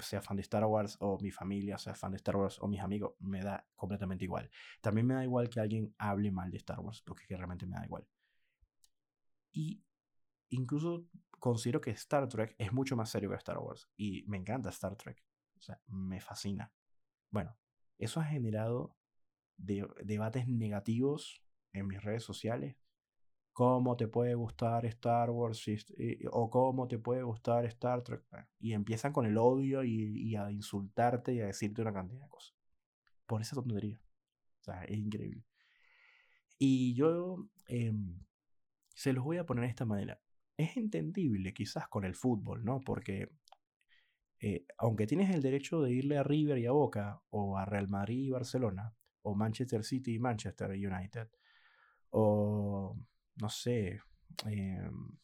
[0.00, 2.80] sea fan de Star Wars o mi familia sea fan de Star Wars o mis
[2.80, 4.50] amigos, me da completamente igual.
[4.80, 7.84] También me da igual que alguien hable mal de Star Wars, porque realmente me da
[7.84, 8.06] igual.
[9.52, 9.82] Y
[10.50, 11.06] incluso
[11.38, 13.88] considero que Star Trek es mucho más serio que Star Wars.
[13.96, 15.22] Y me encanta Star Trek.
[15.58, 16.72] O sea, me fascina.
[17.30, 17.56] Bueno,
[17.98, 18.96] eso ha generado
[19.56, 21.42] debates negativos
[21.72, 22.76] en mis redes sociales.
[23.56, 25.64] ¿Cómo te puede gustar Star Wars?
[26.30, 28.22] o cómo te puede gustar Star Trek.
[28.58, 32.54] Y empiezan con el odio y, a insultarte y a decirte una cantidad de cosas.
[33.24, 33.98] Por esa tontería.
[34.60, 35.42] O sea, es increíble.
[36.58, 38.20] Y yo em,
[38.94, 40.20] se los voy a poner de esta manera.
[40.58, 42.82] Es entendible quizás con el fútbol, ¿no?
[42.82, 43.30] Porque
[44.38, 47.88] eh, aunque tienes el derecho de irle a River y a Boca, o a Real
[47.88, 51.30] Madrid y Barcelona, o Manchester City y Manchester United,
[52.10, 52.98] o
[53.36, 54.00] no sé,
[54.46, 55.18] em,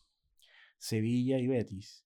[0.79, 2.05] Sevilla y Betis,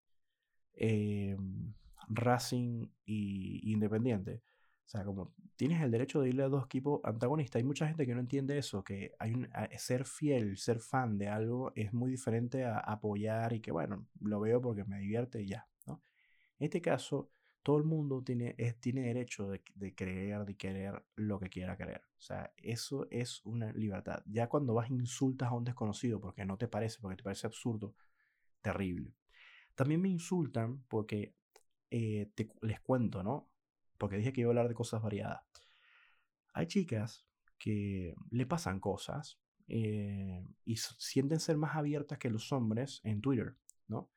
[0.75, 1.75] em,
[2.09, 4.43] Racing y Independiente.
[4.87, 7.59] O sea, como tienes el derecho de irle a dos equipos antagonistas.
[7.61, 11.29] Hay mucha gente que no entiende eso, que hay un, ser fiel, ser fan de
[11.29, 15.49] algo es muy diferente a apoyar y que, bueno, lo veo porque me divierte y
[15.49, 15.67] ya.
[15.87, 16.03] ¿no?
[16.59, 17.33] En este caso,
[17.67, 19.61] todo el mundo tiene, tiene derecho de,
[19.93, 22.01] creer, de querer lo que quiera creer.
[22.17, 24.23] O sea, eso es una libertad.
[24.25, 27.97] Ya cuando vas insultas a un desconocido porque no te parece, porque te parece absurdo,
[28.63, 29.17] terrible.
[29.75, 31.35] También me insultan porque
[31.91, 33.51] eh, les cuento, ¿no?
[33.99, 35.43] Porque dije que iba a hablar de cosas variadas.
[36.55, 37.27] Hay chicas
[37.59, 43.57] que le pasan cosas eh, y sienten ser más abiertas que los hombres en Twitter,
[43.89, 44.09] ¿no?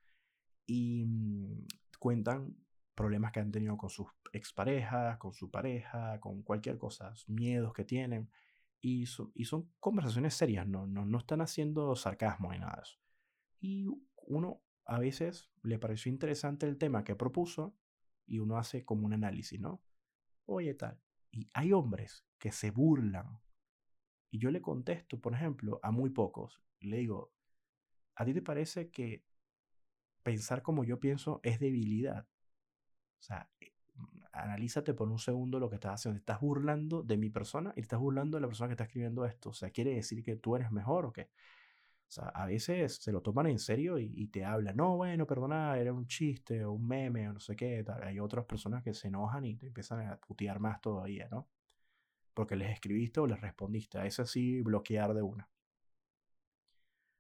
[0.68, 1.66] Y mm,
[1.98, 2.56] cuentan
[3.00, 7.86] problemas que han tenido con sus exparejas, con su pareja, con cualquier cosa, miedos que
[7.86, 8.30] tienen.
[8.82, 13.00] Y, y son conversaciones serias, no, no, no están haciendo sarcasmo ni nada de eso.
[13.62, 13.88] Y
[14.28, 17.74] uno a veces le pareció interesante el tema que propuso
[18.28, 19.82] y uno hace como un análisis, ¿no?
[20.46, 21.00] Oye, tal.
[21.32, 23.40] Y hay hombres que se burlan.
[24.30, 26.62] Y yo le contesto, por ejemplo, a muy pocos.
[26.82, 27.32] Le digo,
[28.16, 29.24] ¿a ti te parece que
[30.22, 32.28] pensar como yo pienso es debilidad?
[33.20, 33.74] O sea, eh,
[34.32, 36.18] analízate por un segundo lo que estás haciendo.
[36.18, 39.50] estás burlando de mi persona y estás burlando de la persona que está escribiendo esto.
[39.50, 41.30] O sea, ¿quiere decir que tú eres mejor o qué?
[42.10, 45.78] O sea, a veces se lo toman en serio y, te hablan, no, bueno, perdona,
[45.78, 47.86] era un chiste o un meme o no sé qué.
[48.02, 51.48] Hay otras personas que se enojan y te empiezan a putear más todavía, ¿no?
[52.34, 54.00] Porque les escribiste o les respondiste.
[54.00, 55.48] A eso sí, bloquear de una.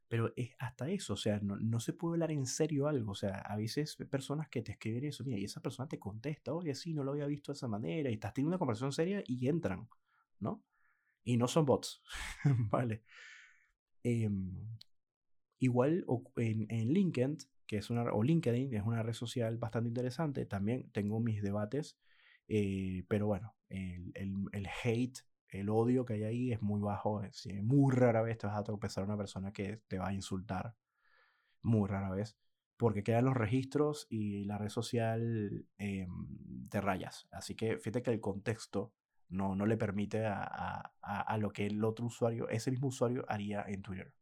[0.09, 3.11] Pero es hasta eso, o sea, no, no, se puede hablar en serio algo.
[3.11, 6.51] O sea, a veces personas que te escriben eso, mira, y esa persona te contesta,
[6.51, 9.23] oye, sí, no lo había visto de esa manera, y estás teniendo una conversación seria
[9.27, 9.87] y entran,
[10.39, 10.63] ¿no?
[11.23, 12.01] Y no son bots,
[12.71, 13.03] ¿vale?
[14.03, 14.67] Em,
[15.59, 16.05] igual
[16.37, 20.89] en, en, LinkedIn, que es una, o LinkedIn, es una red social bastante interesante, también
[20.91, 21.99] tengo mis debates,
[22.47, 25.19] eh, pero bueno, el, el, el, hate,
[25.51, 28.63] el odio que hay ahí es muy bajo, es, muy rara vez te vas a
[28.63, 30.75] tropezar a una persona que te va a insultar,
[31.61, 32.37] muy rara vez,
[32.77, 36.07] porque quedan los registros y la red social eh,
[36.69, 37.27] te rayas.
[37.31, 38.93] Así que fíjate que el contexto
[39.29, 43.63] no, no le permite a, a, lo que el otro usuario, ese mismo usuario, haría
[43.67, 44.13] en Twitter.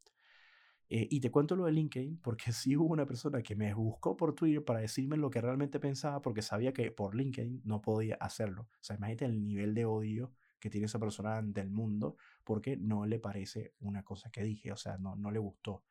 [0.90, 4.16] Eh, y te cuento lo de LinkedIn porque sí hubo una persona que me buscó
[4.16, 8.16] por Twitter para decirme lo que realmente pensaba porque sabía que por LinkedIn no podía
[8.16, 8.64] hacerlo.
[8.64, 12.78] O sea, imagínate el nivel de odio que tiene esa persona ante el mundo porque
[12.78, 15.84] no le parece una cosa que dije, o sea, no, no le gustó.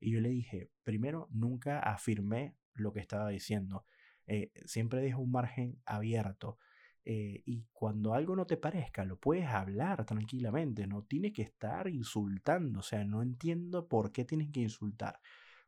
[0.00, 3.84] Y yo le dije, primero, nunca afirmé lo que estaba diciendo.
[4.26, 6.58] Eh, siempre dejo un margen abierto.
[7.04, 11.86] Eh, y cuando algo no te parezca, lo puedes hablar tranquilamente, no tienes que estar
[11.86, 15.20] insultando, o sea, no entiendo por qué tienes que insultar.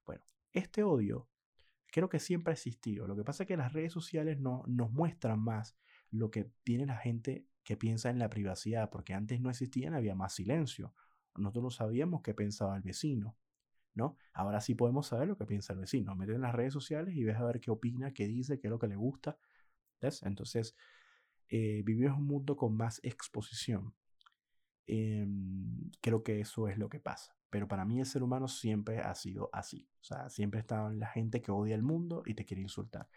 [0.04, 1.28] Bueno, este odio
[1.92, 3.06] creo que siempre ha existido.
[3.06, 5.76] Lo que pasa es que las redes sociales no, nos muestran más
[6.10, 10.14] lo que tiene la gente que piensa en la privacidad, porque antes no existían, había
[10.14, 10.94] más silencio.
[11.34, 13.36] Nosotros no sabíamos qué pensaba el vecino,
[13.92, 14.16] ¿no?
[14.32, 16.14] Ahora sí podemos saber lo que piensa el vecino.
[16.14, 18.70] Mete en las redes sociales y ves a ver qué opina, qué dice, qué es
[18.70, 19.36] lo que le gusta.
[20.00, 20.22] ¿Ves?
[20.22, 20.76] Entonces,
[21.50, 23.94] eh, vivimos un mundo con más exposición.
[24.86, 27.36] Em, creo que eso es lo que pasa.
[27.50, 29.90] Pero para mí el ser humano siempre ha sido así.
[30.00, 33.10] O sea, siempre está la gente que odia el mundo y te quiere insultar.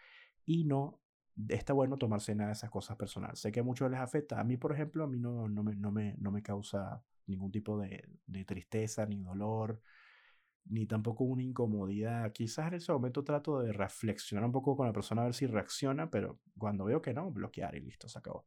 [0.44, 1.00] Y no
[1.48, 3.40] está bueno tomarse nada de esas cosas personales.
[3.40, 4.40] Sé que a muchos les afecta.
[4.40, 7.50] A mí, por ejemplo, a mí no, no, me, no, me, no me causa ningún
[7.50, 9.80] tipo de, de, tristeza, ni dolor,
[10.66, 12.32] ni tampoco una incomodidad.
[12.32, 15.46] Quizás en ese momento trato de reflexionar un poco con la persona a ver si
[15.46, 18.46] reacciona, pero cuando veo que no, bloquear y listo, se acabó.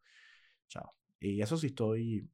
[0.67, 0.95] Chao.
[1.19, 2.29] Y eso sí estoy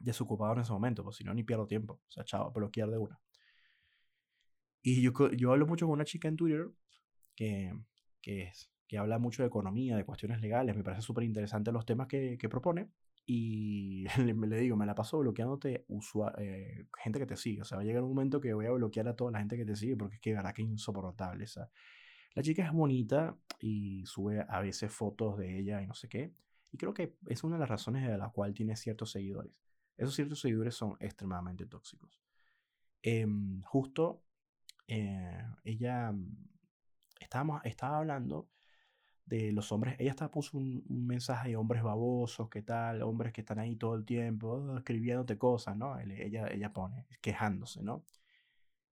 [0.00, 1.94] desocupado en ese momento, pues si no, ni pierdo tiempo.
[2.08, 3.20] O sea, chao, bloquear de una.
[4.82, 6.70] Y yo, yo hablo mucho con una chica en Twitter
[7.34, 7.72] que,
[8.20, 10.76] que es que habla mucho de economía, de cuestiones legales.
[10.76, 12.90] Me parece súper interesante los temas que, que, propone.
[13.26, 15.84] Y le, le, digo, me la paso bloqueándote
[16.38, 17.62] eh, gente que te sigue.
[17.62, 19.56] O sea, va a llegar un momento que voy a bloquear a toda la gente
[19.56, 21.42] que te sigue porque es que, verdad, que insoportable.
[21.42, 21.68] Esa.
[22.36, 26.32] La chica es bonita y sube a veces fotos de ella y no sé qué.
[26.70, 29.60] Y creo que es una de las razones de la cual tiene ciertos seguidores.
[29.96, 32.22] Esos ciertos seguidores son extremadamente tóxicos.
[33.02, 34.22] Em, justo
[34.86, 36.14] eh, ella
[37.18, 38.53] estábamos, estaba hablando
[39.26, 39.96] de los hombres.
[39.98, 43.94] Ella estaba puso un, mensaje de hombres babosos, qué tal, hombres que están ahí todo
[43.94, 45.98] el tiempo, oh, escribiéndote cosas, ¿no?
[45.98, 48.04] Ella, ella pone, quejándose, ¿no?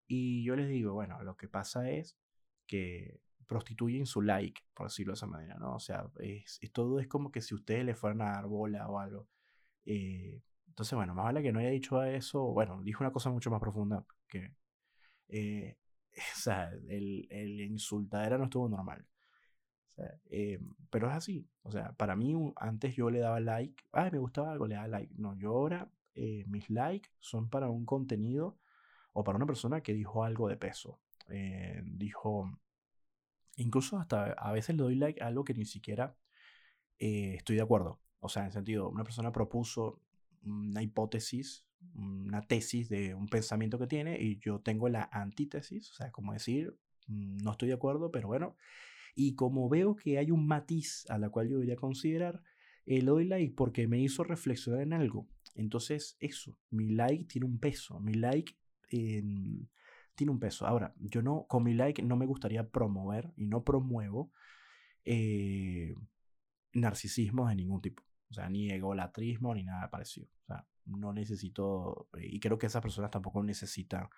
[0.06, 2.18] Y yo les digo, bueno, lo que pasa es
[2.66, 5.74] que prostituyen su like, por decirlo de esa manera, ¿no?
[5.76, 8.98] O sea, es, todo es como que si ustedes le fueran a dar bola o
[8.98, 9.28] algo.
[9.84, 13.50] Eh, entonces, bueno, más vale que no haya dicho eso, bueno, dijo una cosa mucho
[13.50, 14.54] más profunda que...
[15.28, 15.76] Eh,
[16.36, 19.06] o sea, el, el insultadera no estuvo normal.
[20.30, 20.58] Eh,
[20.90, 21.48] pero es así.
[21.62, 23.84] O sea, para mí antes yo le daba like.
[23.92, 25.12] Ay, me gustaba algo, le daba like.
[25.16, 28.58] No, yo ahora eh, mis likes son para un contenido
[29.12, 30.98] o para una persona que dijo algo de peso.
[31.28, 32.50] Eh, dijo,
[33.56, 36.16] incluso hasta a veces le doy like a algo que ni siquiera
[36.98, 38.00] estoy de acuerdo.
[38.20, 40.00] O sea, en el sentido, una persona propuso
[40.44, 45.94] una hipótesis, una tesis de un pensamiento que tiene y yo tengo la antítesis, o
[45.94, 46.76] sea, como decir,
[47.08, 48.56] mm, no estoy de acuerdo, pero bueno,
[49.14, 52.42] y como veo que hay un matiz a la cual yo debería considerar,
[52.86, 55.28] eh, le doy like porque me hizo reflexionar en algo.
[55.54, 58.56] Entonces, eso, mi like tiene un peso, mi like
[58.88, 60.66] tiene un peso.
[60.66, 64.32] Ahora, yo no, con mi like no me gustaría promover y no promuevo
[65.04, 65.94] eh,
[66.72, 68.02] narcisismo de ningún tipo.
[68.30, 70.28] O sea, ni egolatrismo ni nada parecido.
[70.44, 74.08] O sea, no necesito, y creo que esas personas tampoco necesitan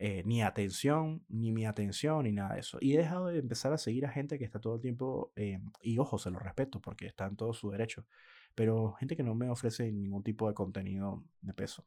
[0.00, 2.78] eh, ni atención, ni mi atención, ni nada de eso.
[2.80, 5.58] Y he dejado de empezar a seguir a gente que está todo el tiempo, eh,
[5.82, 8.06] y ojo, se lo respeto porque está en todo su derecho,
[8.54, 11.84] pero gente que no me ofrece ningún tipo de contenido de peso.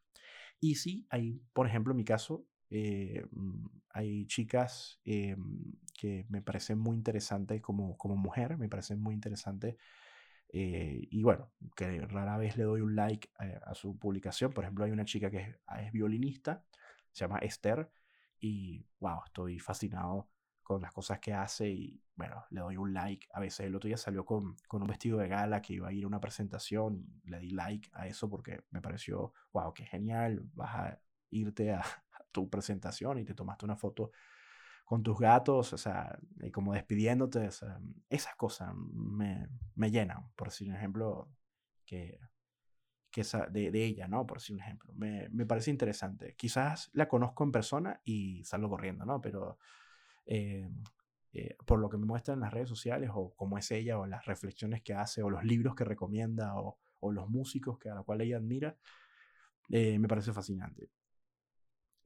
[0.59, 6.80] Y sí, hay, por ejemplo, en mi caso, eh, mm, hay chicas que me parecen
[6.80, 9.78] muy interesantes como, como mujer, me parecen muy interesantes.
[10.53, 14.51] y bueno, que rara vez le doy un like a, su publicación.
[14.53, 16.66] Por ejemplo, hay una chica que es violinista,
[17.12, 17.89] se llama Esther,
[18.41, 20.27] y wow, estoy fascinado
[20.63, 23.27] con las cosas que hace y bueno, le doy un like.
[23.33, 25.93] A veces el otro día salió con, con un vestido de gala que iba a
[25.93, 29.85] ir a una presentación y le di like a eso porque me pareció, wow, qué
[29.85, 31.83] genial, vas a irte a,
[32.31, 34.11] tu presentación y te tomaste una foto
[34.85, 37.49] con tus gatos, o sea, y como despidiéndote,
[38.09, 41.29] esas cosas me, me llenan, por decir un ejemplo,
[41.85, 42.19] que
[43.12, 44.26] que de, de, ella, ¿no?
[44.26, 44.93] Por decir un ejemplo.
[44.93, 46.36] Me, me, parece interesante.
[46.38, 49.22] Quizás la conozco en persona y salgo corriendo, ¿no?
[49.22, 49.57] Pero
[50.26, 50.70] eh,
[51.34, 54.05] eh, por lo que me muestra en las redes sociales, o cómo es ella, o
[54.05, 57.95] las reflexiones que hace, o los libros que recomienda, o, o los músicos que, a
[57.95, 58.78] la cual ella admira,
[59.70, 60.89] eh, me parece fascinante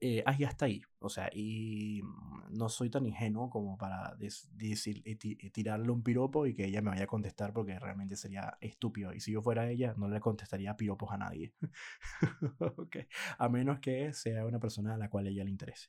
[0.00, 0.82] eh, ahí hasta ahí.
[0.98, 6.02] O sea, y mm, no soy tan ingenuo como para decir, eh, eh, tirarle un
[6.02, 9.12] piropo y que ella me vaya a contestar porque realmente sería estúpido.
[9.14, 11.54] Y si yo fuera ella, no le contestaría piropos a nadie.
[12.76, 13.06] okay.
[13.38, 15.88] A menos que sea una persona a la cual ella le interese.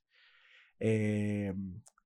[0.80, 1.54] Eh,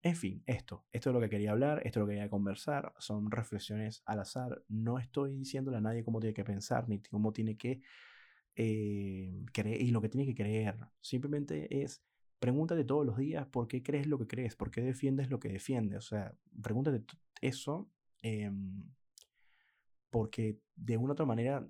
[0.03, 2.93] en fin, esto, esto es lo que quería hablar, esto es lo que quería conversar,
[2.97, 4.63] son reflexiones al azar.
[4.67, 7.81] No estoy diciéndole a nadie cómo tiene que pensar ni cómo tiene que
[8.55, 9.45] eh,
[9.79, 10.75] y lo que tienes que creer.
[11.01, 12.01] Simplemente es
[12.41, 15.49] pregúntate todos los días por qué crees lo que crees, por qué defiendes lo que
[15.49, 15.99] defiendes.
[15.99, 17.03] O sea, pregúntate
[17.39, 17.87] eso
[18.23, 18.83] em,
[20.09, 21.65] porque de una u otra manera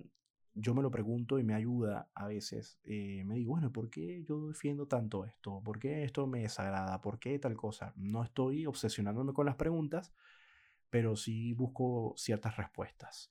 [0.54, 2.78] yo me lo pregunto y me ayuda a veces.
[2.84, 5.60] Eh, me digo, bueno, ¿por qué yo defiendo tanto esto?
[5.62, 7.00] ¿Por qué esto me desagrada?
[7.02, 7.92] ¿Por qué tal cosa?
[7.96, 10.12] No estoy obsesionándome con las preguntas,
[10.90, 13.30] pero sí busco ciertas respuestas.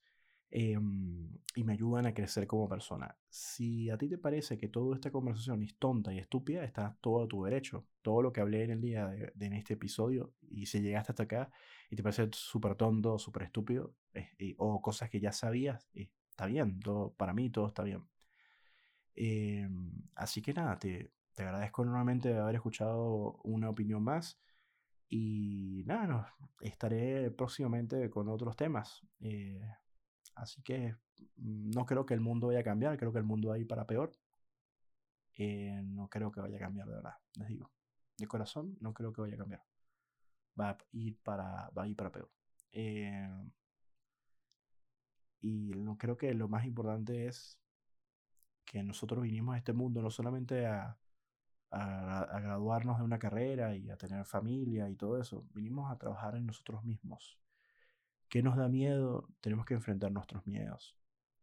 [0.53, 3.17] Em, y me ayudan a crecer como persona.
[3.29, 7.23] Si a ti te parece que toda esta conversación es tonta y estúpida, está todo
[7.23, 7.87] a tu derecho.
[8.01, 11.23] Todo lo que hablé en el día de, en este episodio, y si llegaste hasta
[11.23, 11.51] acá
[11.89, 13.95] y te parece súper tonto, súper estúpido,
[14.57, 18.03] o cosas que ya sabías, está bien, todo, para mí todo está bien.
[19.15, 24.39] Em, así que nada, te, te agradezco enormemente de haber escuchado una opinión más.
[25.09, 26.25] Y nada, no,
[26.61, 29.01] estaré próximamente con otros temas.
[29.19, 29.61] Eh,
[30.41, 30.95] Así que
[31.37, 33.59] mm, no creo que el mundo vaya a cambiar, creo que el mundo va a
[33.59, 34.11] ir para peor.
[35.35, 37.71] Eh, no creo que vaya a cambiar, de verdad, les digo.
[38.17, 39.63] De corazón, no creo que vaya a cambiar.
[40.59, 42.29] Va a ir para, va a ir para peor.
[42.71, 43.29] Eh,
[45.41, 47.59] y no creo que lo más importante es
[48.65, 50.97] que nosotros vinimos a este mundo no solamente a,
[51.71, 56.35] a, graduarnos de una carrera y a tener familia y todo eso, vinimos a trabajar
[56.35, 57.37] en nosotros mismos.
[58.31, 59.27] ¿Qué nos da miedo?
[59.41, 60.95] Tenemos que enfrentar nuestros miedos.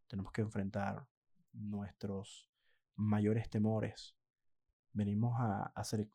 [0.07, 1.07] Tenemos que enfrentar
[1.53, 2.49] nuestros
[2.97, 4.17] mayores temores.
[4.95, 6.09] Venimos a, hacer,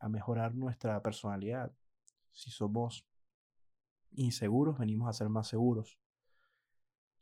[0.00, 1.70] a mejorar nuestra personalidad.
[2.32, 3.06] Si somos
[4.12, 5.98] inseguros, venimos a ser más seguros.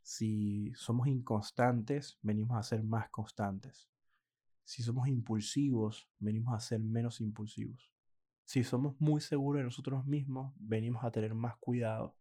[0.01, 3.89] Si somos inconstantes, venimos a ser más constantes.
[4.63, 7.91] Si somos impulsivos, venimos a ser menos impulsivos.
[8.45, 12.15] Si somos muy seguros de nosotros mismos, venimos a tener más cuidado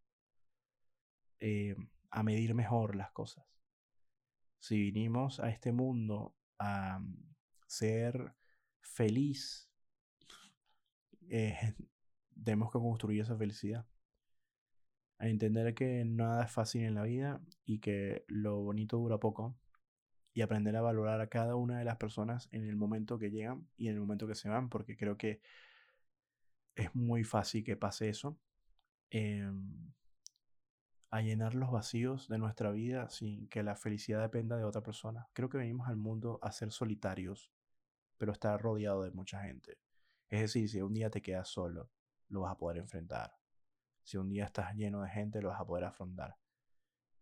[1.41, 1.75] eh,
[2.11, 3.45] a medir mejor las cosas.
[4.59, 7.01] Si vinimos a este mundo a
[7.67, 8.35] ser
[8.81, 9.69] feliz,
[11.29, 11.75] eh,
[12.45, 13.87] tenemos que construir esa felicidad.
[15.19, 19.57] A entender que nada es fácil en la vida y que lo bonito dura poco.
[20.33, 23.69] Y aprender a valorar a cada una de las personas en el momento que llegan
[23.77, 25.41] y en el momento que se van, porque creo que
[26.75, 28.39] es muy fácil que pase eso.
[29.11, 29.93] Em,
[31.15, 35.29] a llenar los vacíos de nuestra vida sin que la felicidad dependa de otra persona.
[35.33, 37.53] Creo que venimos al mundo a ser solitarios,
[38.19, 39.79] pero estar rodeado de mucha gente.
[40.29, 41.89] Es decir, si un día te quedas solo,
[42.31, 43.33] lo vas a poder enfrentar.
[44.03, 46.37] Si un día estás lleno de gente, lo vas a poder afrontar.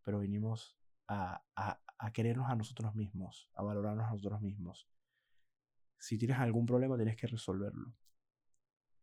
[0.01, 0.75] Pero venimos
[1.07, 4.89] a, a, querernos a nosotros mismos, a valorarnos a nosotros mismos.
[5.99, 7.93] Si tienes algún problema, tienes que resolverlo.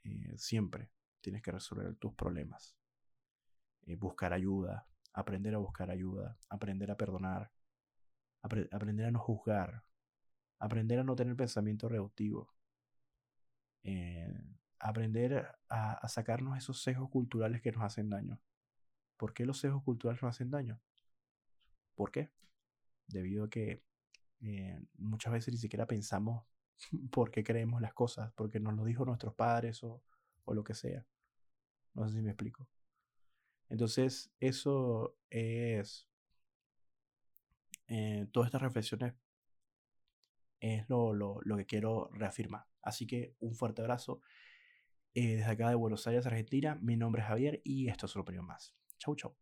[0.04, 0.90] Eh, siempre
[1.22, 2.79] tienes que resolver tus problemas.
[3.90, 7.52] Eh, buscar ayuda, aprender a buscar ayuda, aprender a perdonar,
[8.44, 9.84] aprender a no juzgar,
[10.60, 12.54] aprender a no tener pensamiento reductivo,
[13.82, 14.32] eh,
[14.78, 18.40] aprender a, sacarnos esos sesgos culturales que nos hacen daño.
[19.18, 20.80] ¿Por qué los sesgos culturales nos hacen daño?
[21.96, 22.30] ¿Por qué?
[23.08, 23.84] Debido a que
[24.42, 26.46] eh, muchas veces ni siquiera pensamos
[27.12, 30.04] por qué creemos las cosas, porque nos lo dijo nuestros padres o,
[30.46, 31.04] o lo que sea.
[31.96, 32.68] No sé si me explico.
[33.70, 36.08] Entonces, eso es...
[37.88, 39.16] Eh, todas estas reflexiones
[40.60, 42.66] es lo, lo, lo, que quiero reafirmar.
[42.82, 44.22] Así que un fuerte abrazo
[45.14, 46.78] eh, desde acá de Buenos Aires, Argentina.
[46.82, 48.76] Mi nombre es Javier y esto es una opinión más.
[49.00, 49.36] Chau, chau.